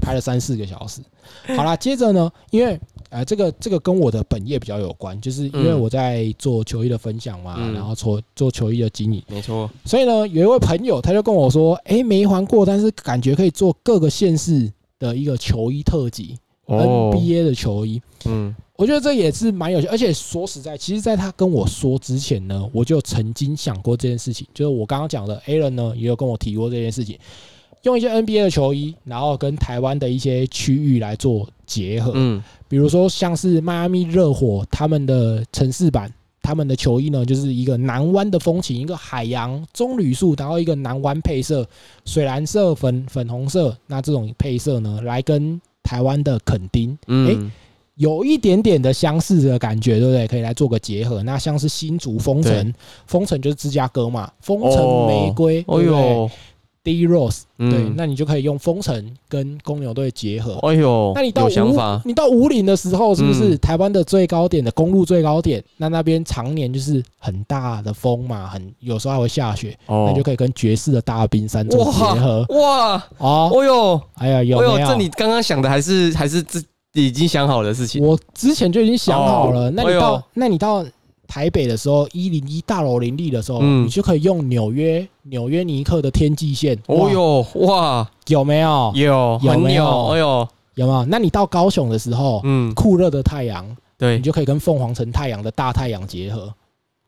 [0.02, 1.02] 拍了三四个小时。
[1.56, 2.78] 好啦，接着呢，因为
[3.10, 5.80] 呃这个这个跟我的本业比较有关，就是因为嗯。
[5.80, 7.74] 我在做球衣的分享嘛，嗯。
[7.74, 9.70] 然后做做球衣的经营，没错。
[9.86, 18.02] 所以呢，有一位朋友他就跟我说，诶，没环过，但是感觉可以做各个县市的一个球衣特辑、哦，NBA 的球衣。
[18.26, 18.56] 嗯。
[18.76, 27.20] 我觉得这也是蛮有趣，而且说实在，其实在他跟我说之前呢，我就曾经想过这件事情，就是我刚刚讲的 Aaron 呢，也有跟我提过这件事情，
[27.84, 36.12] 用一些 NBA 的球衣，然后跟台湾的一些区域来做结合，嗯比如说像是迈阿密热火他们的城市版。
[36.42, 41.68] 他们的球衣呢，就是一个南湾的风情，一个海洋棕榈树，然后一个南湾配色，
[42.06, 47.52] 水蓝色、粉粉红色，那这种配色呢，来跟台湾的垦丁嗯，
[47.96, 50.26] 有一点点的相似的感觉，对不对？
[50.26, 51.22] 可以来做个结合。
[51.22, 52.74] 那像是新竹风城，
[53.06, 56.32] 风城就是芝加哥嘛，风城玫瑰，哦对不对呦，
[56.94, 60.56] D Rose，嗯对，那你就可以用风城跟公牛队结合。
[60.68, 65.64] 哎呦，那你到五法，你到五岭的时候，是不是嗯台湾的最高点的公路最高点？
[65.78, 73.52] 那那边常年就是很大的风嘛，很有时候还会下雪，那哦就可以跟爵士的大冰山做结合哇，哦。
[73.54, 74.78] 哎呦，哎呀，有？
[74.80, 78.04] 这你刚刚想的还是还是自已经想好的事情？
[78.04, 79.68] 我之前就已经想好了。
[79.68, 80.84] 哦那你到、哎那你到
[81.30, 86.76] 台北的时候，一零一大楼林立的时候，嗯你就可以用纽约纽约尼克的天际线。
[86.88, 88.92] 哦呦，哇，有没有？
[88.96, 91.06] 有有没有哎呦，有没有？
[91.06, 93.64] 那你到高雄的时候，嗯，酷热的太阳，
[93.96, 96.52] 对你，就可以跟凤凰城太阳的大太阳结合。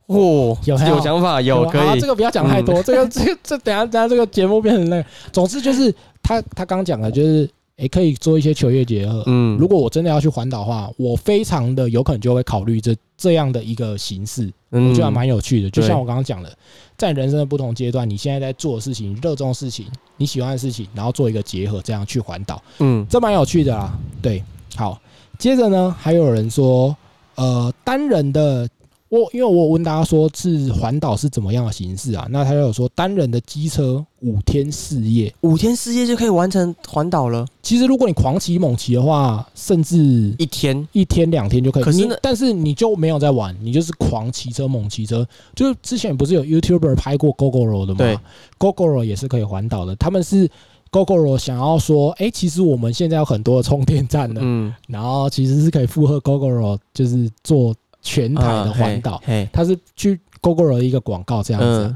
[0.05, 5.05] 哦，有有有想法，有可以好这，个不要讲太多，这个这个这等下等下这个节目变成那个。
[5.31, 7.49] 总之就是他他刚讲的，就是
[7.81, 9.23] 也可以做一些球业结合。
[9.25, 15.69] 嗯如果我真的要去环岛的话，我非常的有可能就会考虑这这样的一个形式，我嗯觉得还蛮有趣的。
[15.69, 16.55] 就像我刚刚讲的，
[16.95, 23.97] 在人生的不同阶段，你现在在做的事情、热衷的事情、你喜欢的事情，然后做一个结合，这样去环岛，嗯这蛮有趣的啦。
[24.21, 24.43] 对，
[24.75, 25.01] 好，
[25.39, 26.95] 接着呢，还有人说，
[27.35, 28.69] 呃，单人的。
[29.11, 32.25] 我因为我有问大家说是环岛是怎么样的形式啊？
[32.29, 41.83] 那他就有说单人的机车五天四夜，五天四夜就可以完成环岛了，其实如果你狂骑猛骑的话，甚至一天，一天两天就可以。
[41.83, 45.27] 可是那但是你就没有在玩，你就是狂骑车猛骑车。
[45.53, 48.21] 就是之前不是有 YouTuber 拍过 GoGoRo 的对吗
[48.59, 49.93] ？GoGoRo 也是可以环岛的。
[49.97, 50.49] 他们是
[50.89, 59.13] GoGoRo 想要说，哎、其实我们现在有很多的充电站了，嗯，然后其实是可以负荷 GoGoRo，就是做全台的环岛。
[59.13, 61.95] 啊嘿，它是去的一个广告这样子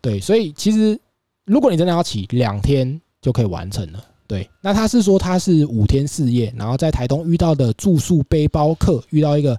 [0.00, 0.98] 对，所以其实
[1.44, 4.04] 如果你真的要骑两天就可以完成了。
[4.26, 9.58] 对，那他是说他是五天四夜，然后在台东遇到的住宿背包客，遇到一个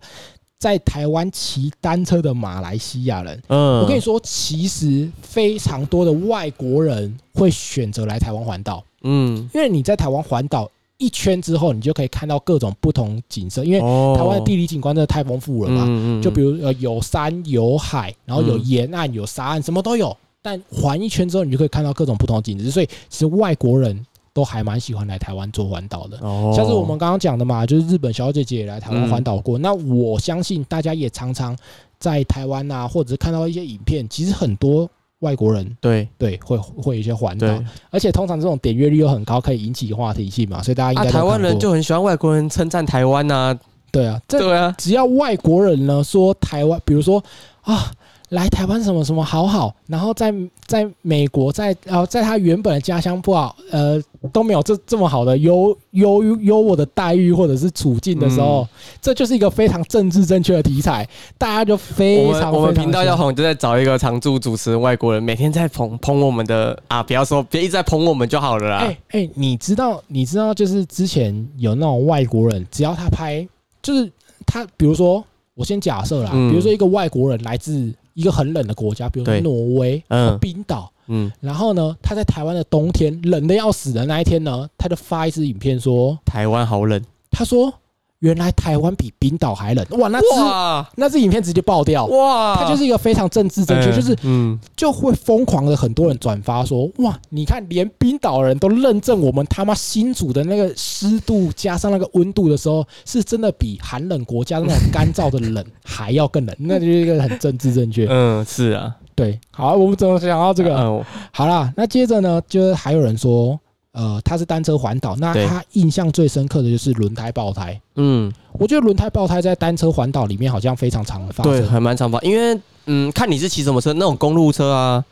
[0.58, 3.38] 在台湾骑单车的马来西亚人。
[3.50, 10.72] 嗯，我跟你说，其实非常多的外国人会选择来台湾环岛，嗯，因为你在台湾环岛
[11.02, 15.86] 一圈之后，你就可以看到各种不同景色，因为哦台湾的地理景观真的太丰富了嘛。
[15.88, 20.16] 嗯就比如呃有山有海，然后有嗯沿岸有沙岸，什么都有。
[20.44, 26.18] 但环一圈之后，你就可以看到各种不同的景致，所以其实外国人都还蛮喜欢来台湾做环岛的。
[26.22, 29.58] 哦像是我们刚刚讲的嘛，就是日本小姐姐也来台湾环岛过。
[29.58, 31.58] 那我相信大家也常常
[32.00, 34.90] 在台湾啊，或者是看到一些影片，其实很多
[35.22, 36.08] 外国人对。
[36.20, 37.48] 对会会有一些环岛，
[37.90, 43.58] 而且通常这种点阅率又很高，可以引起话题性嘛，所以大家应啊，该都台湾人就很喜欢外国人称赞台湾呐，
[43.92, 47.24] 对啊，这对啊，只要外国人呢说台湾，比如说
[47.62, 47.92] 啊，
[48.30, 50.34] 来台湾什么什么好好，然后在
[50.66, 58.68] 在美国，在呃，在他原本的家乡不好，呃，都没有这这么好的优优优渥的待遇或者是处境的时候，
[59.02, 61.08] 这就是一个非常政治正确的题材，
[61.40, 68.78] 大家就非我们常我们频道要红，就在找一个常驻主持人外国人，每天在捧捧我们的啊，不要说别一直在捧我们就好了啦。
[68.78, 73.48] 哎哎、你知道你知道就是之前有那种外国人，只要他拍，
[73.82, 74.08] 就是
[74.46, 75.24] 他比如说
[75.56, 80.92] 我先假设啦，嗯比如说一个外国人来自一个很冷的国家，比如说挪威、嗯冰岛。
[81.12, 87.00] 嗯，然后呢，他在台湾的冬天冷的要死的那一天呢，他就发一支影片说，台湾好冷。
[87.30, 87.74] 他说
[88.20, 108.06] 原来台湾比冰岛还冷，哇，那支那支影片直接爆掉，哇，他就是一个非常政治正确，哎就是嗯，就会疯狂的很多人转发说，哇，你看连冰岛人都认证我们他妈新竹的那个湿度加上那个温度的时候，是真的比寒冷国家那种干燥的冷 还要更冷，那就是一个很政治正确。
[108.08, 110.76] 嗯，是啊，对，好，我们怎么想到这个？
[110.76, 113.60] 嗯，好啦，那接着呢，就是还有人说，
[113.92, 117.80] 呃，他是单车环岛，那对他印象最深刻的就是轮胎爆胎。
[117.98, 121.70] 嗯，我觉得轮胎爆胎在单车环岛里面好像非常常发对，生。
[121.70, 125.06] 还蛮常发，因为嗯，看你是骑什么车，那种公路车啊，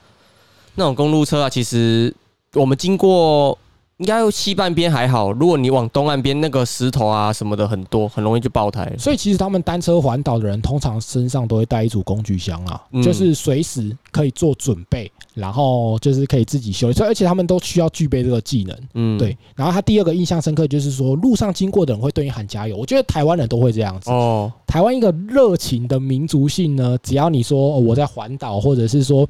[0.73, 2.11] 那种公路车啊，其实
[2.55, 3.55] 我们经过
[3.99, 8.89] 应该西半边还好，如果你往东岸边那个石头啊什么的很多，很容易就爆胎。
[8.97, 16.93] 所以其实他们单车环岛的人，通常身上都会带一组工具箱啊，嗯就是随时可以做准备，然后就是可以自己修理。
[16.93, 18.77] 所以而且他们都需要具备这个技能。
[18.93, 22.77] 嗯，对，然后他第二个印象深刻就是说，路上经过的人会对你喊加油。
[22.77, 24.09] 我觉得台湾人都会这样子。
[24.09, 29.27] 哦，台湾一个热情的民族性呢，只要你说、哦我在环岛，或者是说，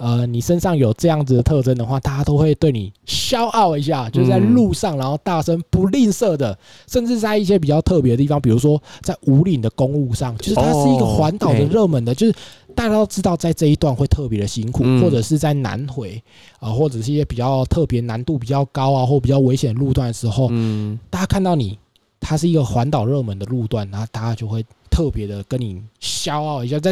[0.00, 6.58] 呃，你身上有这样子的特征的话，大家都会对你消傲一下，就是在路上，然后大声不吝啬的，
[6.88, 12.34] 甚至在一些比较特别的地方，比如说在五岭的公路上，就是它是一个环岛的哦热门的，就是
[12.74, 15.02] 大家都知道在这一段会特别的辛苦，嗯。
[15.02, 16.22] 或者是在南回
[16.60, 21.78] 啊、或者是一些比较特别难度比较高啊，或比较危险路段的时候，嗯，大家看到你，
[22.18, 26.90] 它是一个环岛热门的路段，然后大家就会特别的跟你骄傲一下，在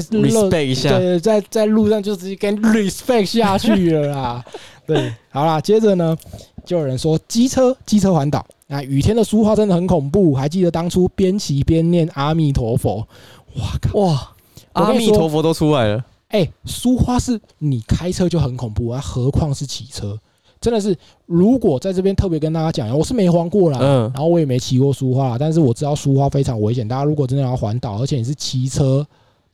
[0.62, 4.44] 一下，对，在在路上就直接跟 respect 下去了啦。
[4.86, 6.16] 对，好啦，接着呢，
[6.64, 13.06] 就有人说机车机车环岛，那雨天的书画真的很恐怖，还记得当初边骑边念阿弥陀佛，
[13.56, 13.98] 哇靠！
[13.98, 14.34] 哇，
[14.72, 20.18] 阿弥陀佛都出来了，哎、苏花是你开车就很恐怖啊，何况是骑车？
[20.60, 24.10] 真的是，如果在这边特别跟大家讲，我是没环过啦，嗯。
[24.14, 26.86] 然后我也没骑过苏花，但是我知道苏花非常危险。
[26.86, 29.06] 大家如果真的要环岛，而且你是骑车、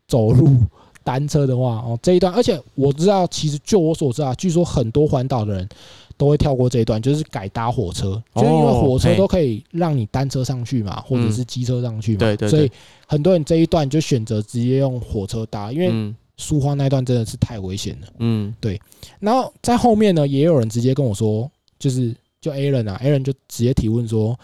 [0.08, 0.56] 走路、
[1.02, 5.68] 单车的话，哦，这一段，而且我知道，其实就我所知啊，据说很多环岛的人
[6.16, 12.48] 都会跳过这一段，就是改搭火车，就是因为火车都可以让你单车上去嘛，或者是机车上去嘛，对。
[12.48, 12.70] 所以
[13.06, 18.08] 很多人这一段就选择直接用火车搭，因为嗯苏花那一段真的是太危险了。
[18.18, 18.80] 嗯，对
[19.20, 24.38] 然后在后面呢，也有人直接跟我说，就是就 Aaron 啊，Aaron 就直接提问说，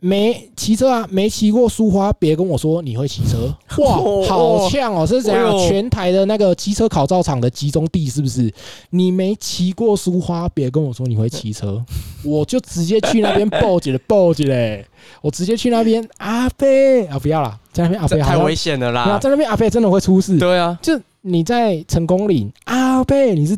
[0.00, 3.96] 没骑车啊，没骑过苏花，别跟我说你会骑车， 哇，
[4.28, 5.04] 好呛哦！
[5.06, 5.56] 这是怎样？
[5.68, 8.52] 全台的那个机车考照厂的集中地是不是？
[8.90, 11.84] 你没骑过苏花，别跟我说你会骑车，
[12.24, 14.86] 我就直接去那边报警了，报警嘞！
[15.20, 20.38] 我直接去那边阿飞啊，不要啦，在那边阿飞太危险了没有啦，在那边阿飞真的会出事。
[20.38, 23.56] 对啊，就你在成功岭阿贝，你是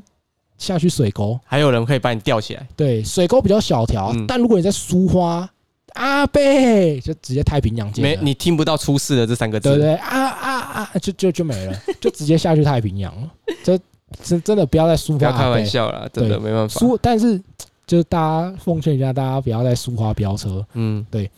[0.57, 5.49] 下去水沟，还有人可以把你吊起来，对，水沟比较小条，嗯但如果你在苏花
[5.95, 9.95] 阿贝，就直接太平洋见，没你听不到出事的这三个字，对不对？
[9.95, 13.31] 啊啊啊，就就就没了，就直接下去太平洋了。
[13.65, 13.79] 这
[14.23, 17.41] 真真的不要再苏不要开玩笑了，真的没办法，苏，但是
[17.87, 20.65] 就是大家奉劝一下，大家不要再苏花飙车。
[20.75, 21.31] 嗯，对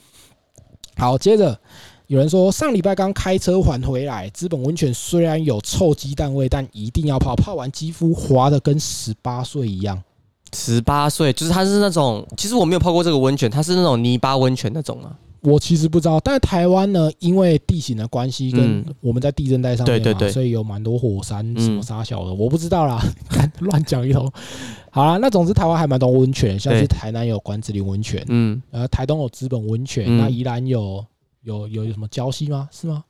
[0.97, 1.59] 好，接着
[2.07, 10.03] 有人说，上礼拜刚开车还回来，资本温泉虽然有臭鸡蛋味，但一定要泡，泡完肌肤滑的跟十八岁一样。
[10.55, 15.17] 十八岁，就是他是那种，其实我没有泡过这个温泉，它是那种泥巴温泉那种啊。
[15.41, 23.03] 我其实不知道，但是台湾呢，因为地形的关系，跟嗯我们在地震带上面嘛，对对对所以有蛮多火山嗯什么沙小的，我不知道啦，
[23.59, 24.31] 乱讲一通。
[24.93, 31.05] 好啦，那总之台湾还蛮多温泉，像是台南有关子岭温泉，嗯，呃，台东有资本温泉，嗯那宜兰有
[31.43, 32.69] 有有有什么礁溪吗？
[32.71, 33.03] 是吗？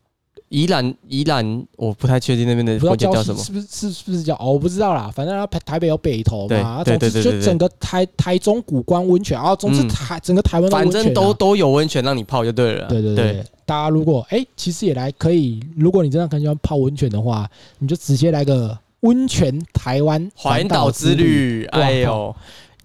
[0.49, 3.43] 宜兰宜兰，我不太确定那边的不知道礁温泉叫什么。
[3.43, 4.53] 是不是是是不是叫哦？
[4.53, 12.89] 我不知道啦，反正它台台北有北投对嘛，啊对总之对对对就整个台台中古关温泉，然后总之嗯台整个台湾的反温泉啊正都都有温泉让你泡就对了啦。
[12.89, 22.37] 对对对，大家如果哎、其实也来可以，如果你真的很喜欢泡温泉的话，你就直接来个温泉台湾环岛之，旅，哇哎呦，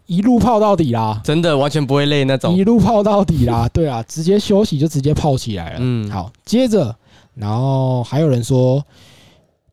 [0.06, 2.64] 一路泡到底啦，真的完全不会累那种一。
[2.64, 5.80] 路泡到底啦，对啊，直接休息就直接泡起来了。
[5.82, 6.95] 嗯好，接着，
[7.38, 8.84] 然后还有人说。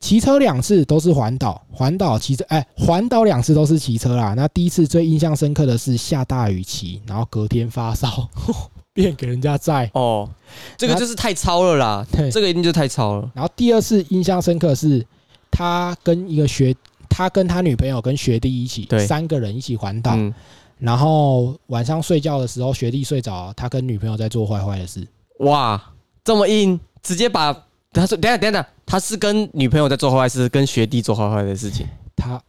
[0.01, 4.35] 骑车两次都是环岛，环岛骑车，哎，环岛两次都是骑车啦。
[4.35, 8.29] 那第一次最印象深刻的是下大雨骑，然后隔天发烧，
[8.93, 9.91] 便给人家载。
[9.95, 10.29] 哦，
[10.77, 13.31] 这个就是太超了啦，对这个一定就太超了。
[13.35, 15.03] 然后第二次印象深刻是，
[15.51, 16.77] 他跟一个学，
[17.09, 20.13] 他跟他女朋友跟学弟一起，对三个人一起环岛。
[20.17, 20.35] 嗯，
[20.79, 25.09] 然后晚上睡觉的时候，学弟睡着，他跟女朋友在做坏坏的事。
[25.39, 25.83] 哇，
[26.23, 27.53] 这么硬，直接把
[27.93, 31.87] 他说，等一下等下，他是跟女朋友在做坏事，跟学弟做坏坏的事情。
[32.17, 32.41] 他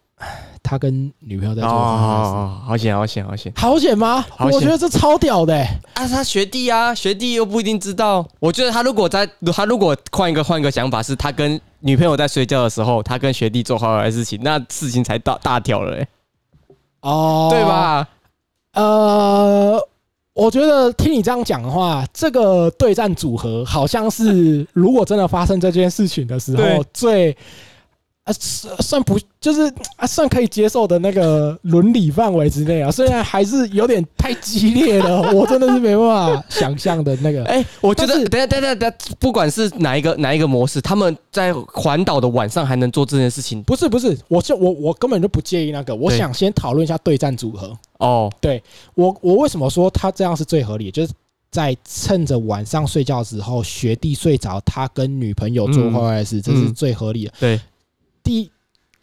[0.64, 3.54] 他跟女朋友在做坏事，哦，好险好险好险！
[3.56, 4.26] 好险吗？
[4.30, 5.80] 好我觉得这超屌的、欸。
[5.94, 8.26] 啊，他学弟啊，学弟又不一定知道。
[8.40, 16.08] 我觉得他如果在，他如果换一个换一个想法，是他跟女朋友在睡觉的时候，他跟学弟做坏坏的事情，那事情才大大条了、欸，
[17.02, 17.64] 哦，对？
[17.64, 18.08] 吧？
[18.74, 19.88] 呃，
[20.36, 27.36] 我觉得听你这样讲的话，这个对战组合好像是如果真的发生这件事情的时候最。
[28.26, 37.46] 啊，算算不就是啊，算可以接受的那个伦理范围之内啊，虽然还是有点太激烈了，我真的是没办法想象的那个。
[37.46, 47.78] 哎、我觉得等下等下等下，不管是哪一个哪一个模式，他们在环岛的晚上还能做这件事情不是不是，我就我我根本就不介意那个，我想先讨论一下对战组合。
[48.00, 48.62] 哦，对
[48.96, 50.92] 我我为什么说他这样是最合理的？
[50.92, 51.14] 就是
[51.52, 57.34] 在趁着晚上睡觉的时候，学弟睡着，他跟女朋友做坏坏事，这是最合理的。
[57.40, 57.60] 对，
[58.26, 58.52] 第一，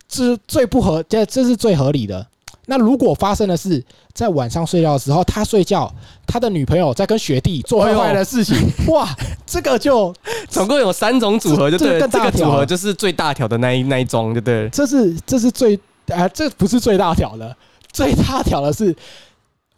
[0.07, 2.27] 这是最不合，这这是最合理的。
[2.67, 5.93] 那如果发生的是在晚上睡觉的时候，他睡觉，
[6.27, 8.57] 他的女朋友在跟学弟做坏坏的事情，
[8.89, 9.09] 哇，
[9.47, 10.15] 这个就
[10.49, 14.69] 总共有三种组合，就对了，这个组合就是最大条的那一那一桩，就对了。
[14.69, 17.57] 这是这是最啊、这不是最大条的，
[17.93, 18.95] 最大条的是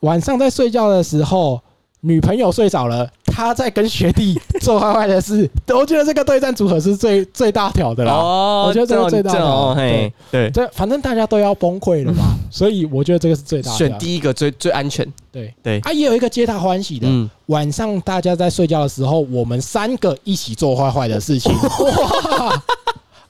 [0.00, 1.60] 晚上在睡觉的时候，
[2.04, 5.48] 女朋友睡着了，他在跟学弟做坏坏的事。
[5.74, 8.12] 我觉得这个对战组合是最最大条的啦。
[8.12, 13.98] 哦我觉得这个最大条嘿，对，这反正大家都要崩溃了嘛， 所以我觉得这个是最大的选。
[13.98, 15.10] 第一个最最安全。
[15.32, 21.52] 对对啊，也有一个皆大欢喜的，嗯，晚上大家在睡觉的时候，我们三个一起做坏坏的事情。
[21.58, 22.62] 哇！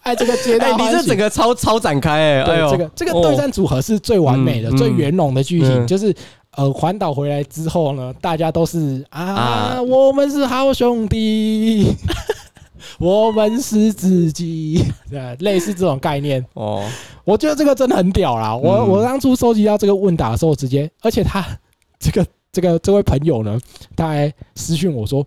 [0.02, 0.96] 哎，这个皆哎，大欢喜。
[0.96, 6.14] 你这整个超超展开哎，哎对，呦，这个这个对战组合是最完美的、嗯最圆融的剧情，嗯就是
[6.56, 9.82] 呃环岛回来之后呢，大家都是啊，啊。
[9.82, 11.92] 我们是好兄弟，
[12.98, 16.44] 我们是知己， 对，类似这种概念。
[16.54, 16.84] 哦，
[17.24, 18.54] 我觉得这个真的很屌啦！
[18.56, 18.88] 我、嗯。
[18.88, 21.44] 我当初收集到这个问答的时候，直接，而且他
[21.98, 23.58] 这个这个这位朋友呢，
[23.96, 25.26] 他还私讯我说，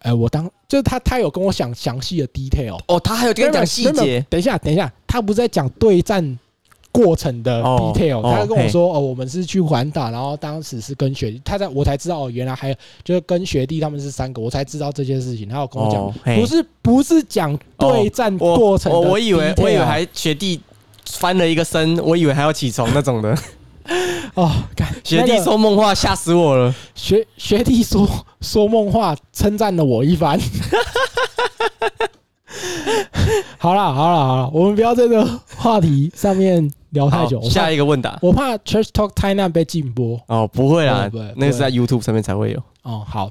[0.00, 6.38] 呃，我当就是他他有跟我讲详细的 detail，哦，他还有跟你讲细节，等一下，等一下，他不是在讲对战
[6.92, 15.48] 过程的哦 detail，、哦他跟我说哦，我们是去环岛，然后当时是跟学弟，他在我才知道哦，原来还有就是跟学弟他们是三个，我才知道这件事情。
[15.48, 20.60] 他有跟我讲，哦不是不是讲对战过程的我我以为我以为还学弟
[21.06, 23.34] 翻了一个身，我以为还要起床那种的。
[24.34, 26.74] 哦，看学弟说梦话，吓死我了。
[26.94, 28.08] 学学弟说
[28.40, 30.38] 说梦话，称赞了我一番。
[33.58, 38.18] 好了好了好了，我们不要在这个话题上面聊太久，下一个问答。
[38.22, 40.20] 我怕 Church Talk 太难被禁播。
[40.26, 42.58] 哦，不会啦不会不会，那个是在 YouTube 上面才会有。
[42.82, 43.30] 哦，好。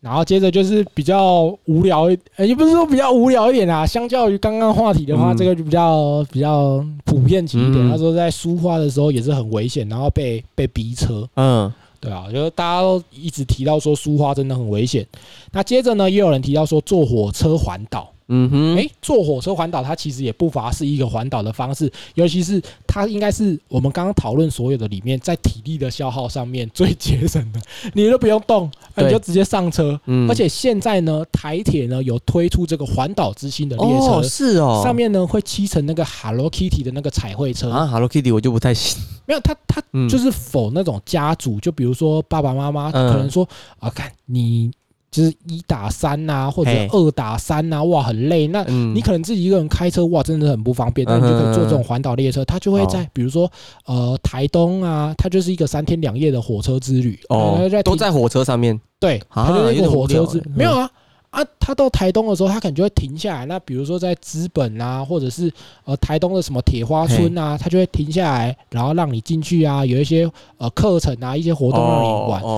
[0.00, 3.86] 然后接着就是比较无聊一，呃也不是说比较无聊一点啊。
[3.86, 7.86] 相较于刚刚话题的话，嗯这个就比较比较普遍级一点。
[7.86, 11.28] 嗯他说在抒发的时候也是很危险，然后被被逼车。
[11.36, 11.70] 嗯，
[12.00, 15.06] 对啊，就是大家都一直提到说抒发真的很危险。
[15.52, 27.60] 那接着呢，也有人提到说坐火车环岛，嗯哼，哎，坐火车环岛，它其实也不乏是一个环岛的方式，尤其是它应该是我们刚刚讨论所有的里面，在体力的消耗上面最节省的，
[27.92, 30.00] 你都不用动，你就直接上车。
[30.06, 30.30] 嗯。
[30.30, 37.68] 而且现在呢，台铁呢有推出这个环岛之星的列车，哦是哦，上面呢会漆成那个 Hello Kitty 的那个彩绘车。
[37.70, 40.08] 啊，Hello Kitty 我就不太行， 没有，它它嗯。
[40.08, 43.12] 就是否那种家族，就比如说爸爸妈妈嗯。
[43.12, 43.48] 可能说
[43.80, 44.70] 啊，看你
[45.10, 48.46] 就是一打三呐、或者二打三呐、哇，很累。
[48.46, 51.06] 那嗯你可能自己一个人开车，哇，真的很不方便。
[51.08, 53.50] 那你就可以坐这种环岛列车，它就会在比如说
[53.86, 60.88] 呃台东啊，它就是一个三天两夜的火车之旅哦都在火车上面，对，啊它就是一个火车之没有啊。
[61.30, 63.46] 啊，他到台东的时候，他可能就会停下来。
[63.46, 65.50] 那比如说在资本啊，或者是
[65.84, 70.28] 呃台东的什么铁花村啊，他就会停下来，然后让你进去啊，有一些
[70.58, 72.42] 呃课程啊，一些活动让你玩。
[72.42, 72.48] 哦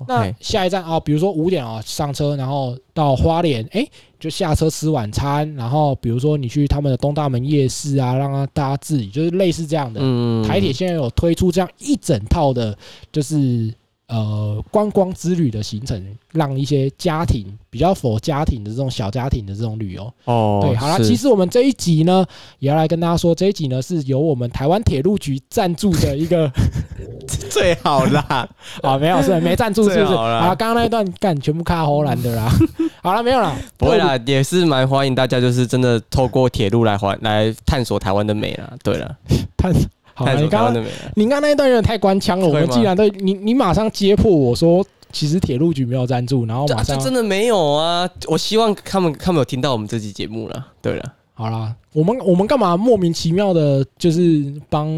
[0.00, 3.84] 哦，那下一站啊，比如说五点啊上车，然后到花莲，哎，
[4.20, 10.00] 就下车吃晚餐，然后比如说你去他们的东大门夜市啊，让他大家自己就是类似这样的。
[10.00, 12.76] 嗯台铁现在有推出这样一整套的，
[13.10, 13.74] 就是
[14.10, 20.12] 呃观光之旅的行程，让一些家庭比较否家庭的这种小家庭的这种旅游。
[20.24, 22.26] 哦，对，好了，其实我们这一集呢，
[22.58, 26.50] 也要来跟大家说，这一集呢是由我们台湾铁路局赞助的一个
[27.48, 28.48] 最好啦，
[28.82, 30.04] 啊，没有是没赞助是不是？
[30.04, 32.50] 好啦啊，刚刚那一段干全部卡荷兰的啦。
[33.02, 38.72] 好了，没有啦，不会啦，也是蛮欢迎大家，就是真的透过铁路来环来探索台湾的美啦。
[38.82, 39.16] 对了，
[39.56, 39.72] 探
[40.14, 40.84] 好你刚刚。
[41.14, 48.08] 你刚刚那一段有点太官腔了，我们既然都你你马上揭破我说，其实铁路局没有赞助，然后马上真的没有啊！
[48.28, 50.66] 我希望他们他们有听到我们这期节目了。
[50.80, 54.88] 对了，好啦，我们我们干嘛莫名其妙的，就是帮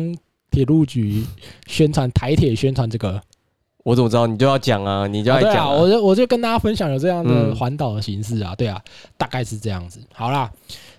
[0.50, 1.24] 铁路局
[1.66, 3.20] 宣传台铁宣传这个？
[3.84, 5.06] 我怎么知道你就要讲啊？
[5.06, 5.70] 你就要讲啊。
[5.70, 8.80] 我就我就跟大家分享有这样的嗯环岛的形式啊，对啊，
[9.16, 9.98] 大概是这样子。
[10.12, 10.50] 好啦，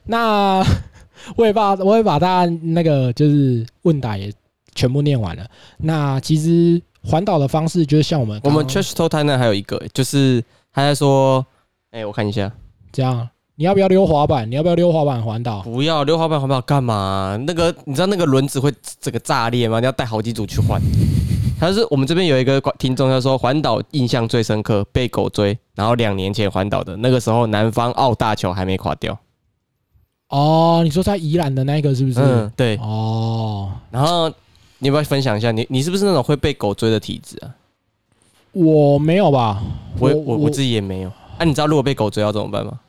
[0.06, 0.62] 那
[1.36, 4.32] 我也把我也把大家那个就是问答也
[4.76, 5.46] 全部念完了。
[5.78, 10.44] 那其实环岛的方式就是像我们我们刚刚 Church t o t a 呢还有一个，就是
[10.74, 11.46] 他在说，
[11.92, 12.52] 哎，我看一下，
[12.92, 14.50] 这样，你要不要溜滑板？
[14.50, 15.62] 你要不要溜滑板环岛？
[15.62, 17.40] 不要溜滑板环岛干嘛？
[17.46, 19.80] 那个你知道那个轮子会整个炸裂吗？
[19.80, 20.82] 你要带好几组去换。
[21.60, 29.18] 他是我们这边有一个听众，他说环岛印象最深刻，被狗追，然后两年前环岛的那个时候，南方澳大桥还没垮掉。
[30.34, 32.20] 哦，你说在宜兰的那个是不是？
[32.20, 32.76] 嗯，对。
[32.78, 34.28] 哦，然后
[34.80, 37.54] 你要不要分享一下，你你是不是那种会被狗追的体质啊？
[38.52, 39.62] 我没有吧？
[40.00, 41.10] 我我我自己也没有。
[41.38, 42.80] 啊，你知道如果被狗追要怎么办吗？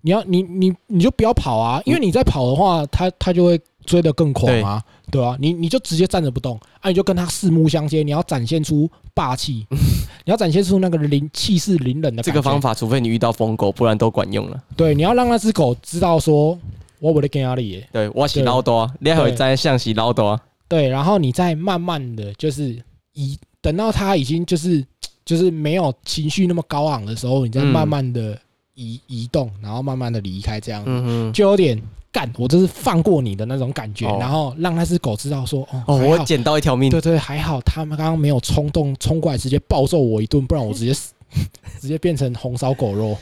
[0.00, 9.66] 你要你你你就不要跑啊，因为你在跑的话，它它就会追得更狂啊，对吧、你你就直接站着不动，啊，你就跟它四目相接，你要展现出霸气，
[10.24, 14.62] 你要展现出那个凌气势凌人的法，这个方法，除非你遇到疯狗，不然都管用了。
[14.76, 16.58] 对，你要让那只狗知道说，
[17.00, 20.40] 我不得跟压力耶，对，我洗捞多啊，你还会在象洗捞多啊。
[20.68, 22.76] 对，然后你再慢慢的就是
[23.14, 24.84] 移，等到它已经就是
[25.24, 28.38] 就是没有情绪那么高昂的时候，你再嗯慢慢的
[28.74, 30.90] 移、移动，然后慢慢的离开这样子。
[30.90, 31.32] 嗯。
[31.32, 31.80] 就有点
[32.18, 36.90] 干，我就是放过你的那种感觉，哦然后让那只狗知道说，哦，哦，我捡到一条命。
[36.90, 41.12] 对对，还好他们刚刚没有冲动冲过来，直接暴揍我一顿，不然我直接死，
[41.80, 43.16] 直接变成红烧狗肉。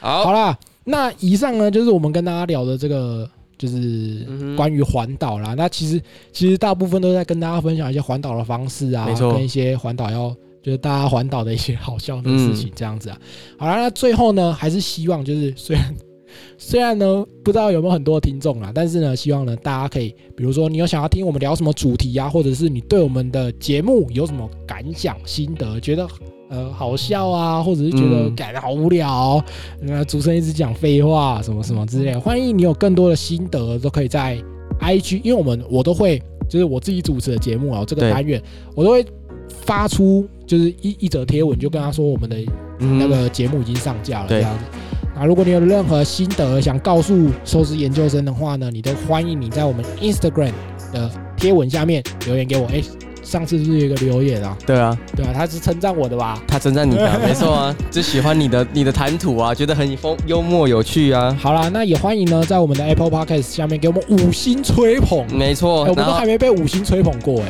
[0.00, 3.26] 好好，啦，那以上呢就是我们跟大家聊的这个，
[3.56, 4.26] 就是
[4.56, 5.54] 关于环岛啦。
[5.56, 5.98] 那其实
[6.30, 10.36] 其实大部分都在跟大家分享一些环岛的方式啊，跟一些环岛要。
[10.64, 13.20] 就是大家环岛的一些好笑的事嗯情，这样子啊。
[13.58, 15.94] 好了，那最后呢，还是希望就是 虽然
[16.58, 26.06] 虽然呢不知道有没有很多听众啦，但是呢，希望呢大家可以，比如说你有想要听我们聊什么主题啊，或者是你对我们的节目有什么感想心得，觉得
[26.48, 29.44] 呃好笑啊，或者是觉得感觉好无聊、哦，
[29.80, 34.38] 那、主持人一直讲废话什么什么之类的，欢迎你有更多的心得都可以在
[34.80, 38.42] IG，因为我们我都会就是我自己主持的节目啊，这个对单元
[38.74, 39.04] 我都会
[39.48, 42.36] 发出就是一一则贴文，就跟他说我们的
[42.80, 44.64] 嗯那个节目已经上架了，这样子。
[45.16, 50.52] 那如果你有任何心得想告诉收视研究生的话呢，你都欢迎你在我们 Instagram
[50.92, 52.66] 的贴文下面留言给我。
[52.66, 52.82] 哎，
[53.22, 54.56] 上次是有一个留言啊？
[54.66, 56.42] 对啊，对啊，他是称赞我的吧？
[56.48, 65.24] 他称赞你的， 没错啊，就喜欢你的你的谈吐啊，觉得很风幽默有趣啊，好啦，那也欢迎呢，在我们的 Apple Podcast 下面给我们五星吹捧。
[65.32, 65.90] 没错哎。
[65.90, 67.46] 我们都还没被五星吹捧过哎。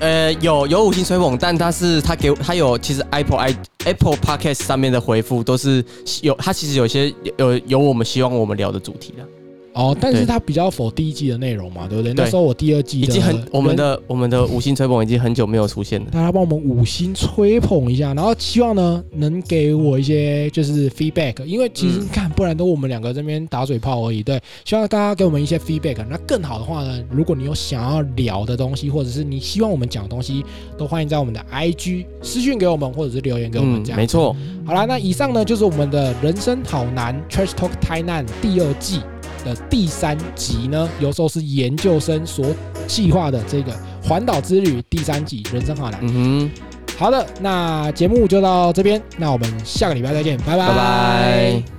[0.00, 5.84] 呃有有五星吹捧，但他是他给他有其实 Apple i Apple Podcast 上面的回复都是
[6.22, 9.24] 有他其实有些有有我们希望我们聊的主题的，
[9.74, 12.12] 哦，但是对它比较否第一季的内容嘛，对不对？
[12.12, 16.10] 对那时候我第二季已经很我们的我们的五星吹捧已经很久没有出现了。
[16.10, 24.22] 大家帮我们五星吹捧一下，然后希望呢能给我一些就是 feedback，因为其实看，不然都我们两个这边打嘴炮而已。
[24.22, 26.04] 对，希望大家给我们一些 feedback。
[26.10, 30.44] 那更好的话呢，如果你有想要聊的东西，或者是你希望我们讲的东西，
[30.76, 33.96] 都欢迎在我们的 IG 私讯给我们，或者是留言给我们嗯这，样。
[33.96, 34.34] 没错，
[34.66, 39.00] 好啦，那以上呢就是我们的人生好难 Trash Talk 台南第二季
[39.44, 42.46] 的第三集呢，由寿司研究生所
[42.86, 43.72] 计划的这个
[44.02, 46.00] 环岛之旅第三集人生好难。
[46.02, 46.50] 嗯
[46.96, 51.77] 好的，那节目就到这边，那我们下个礼拜再见，拜拜，拜拜。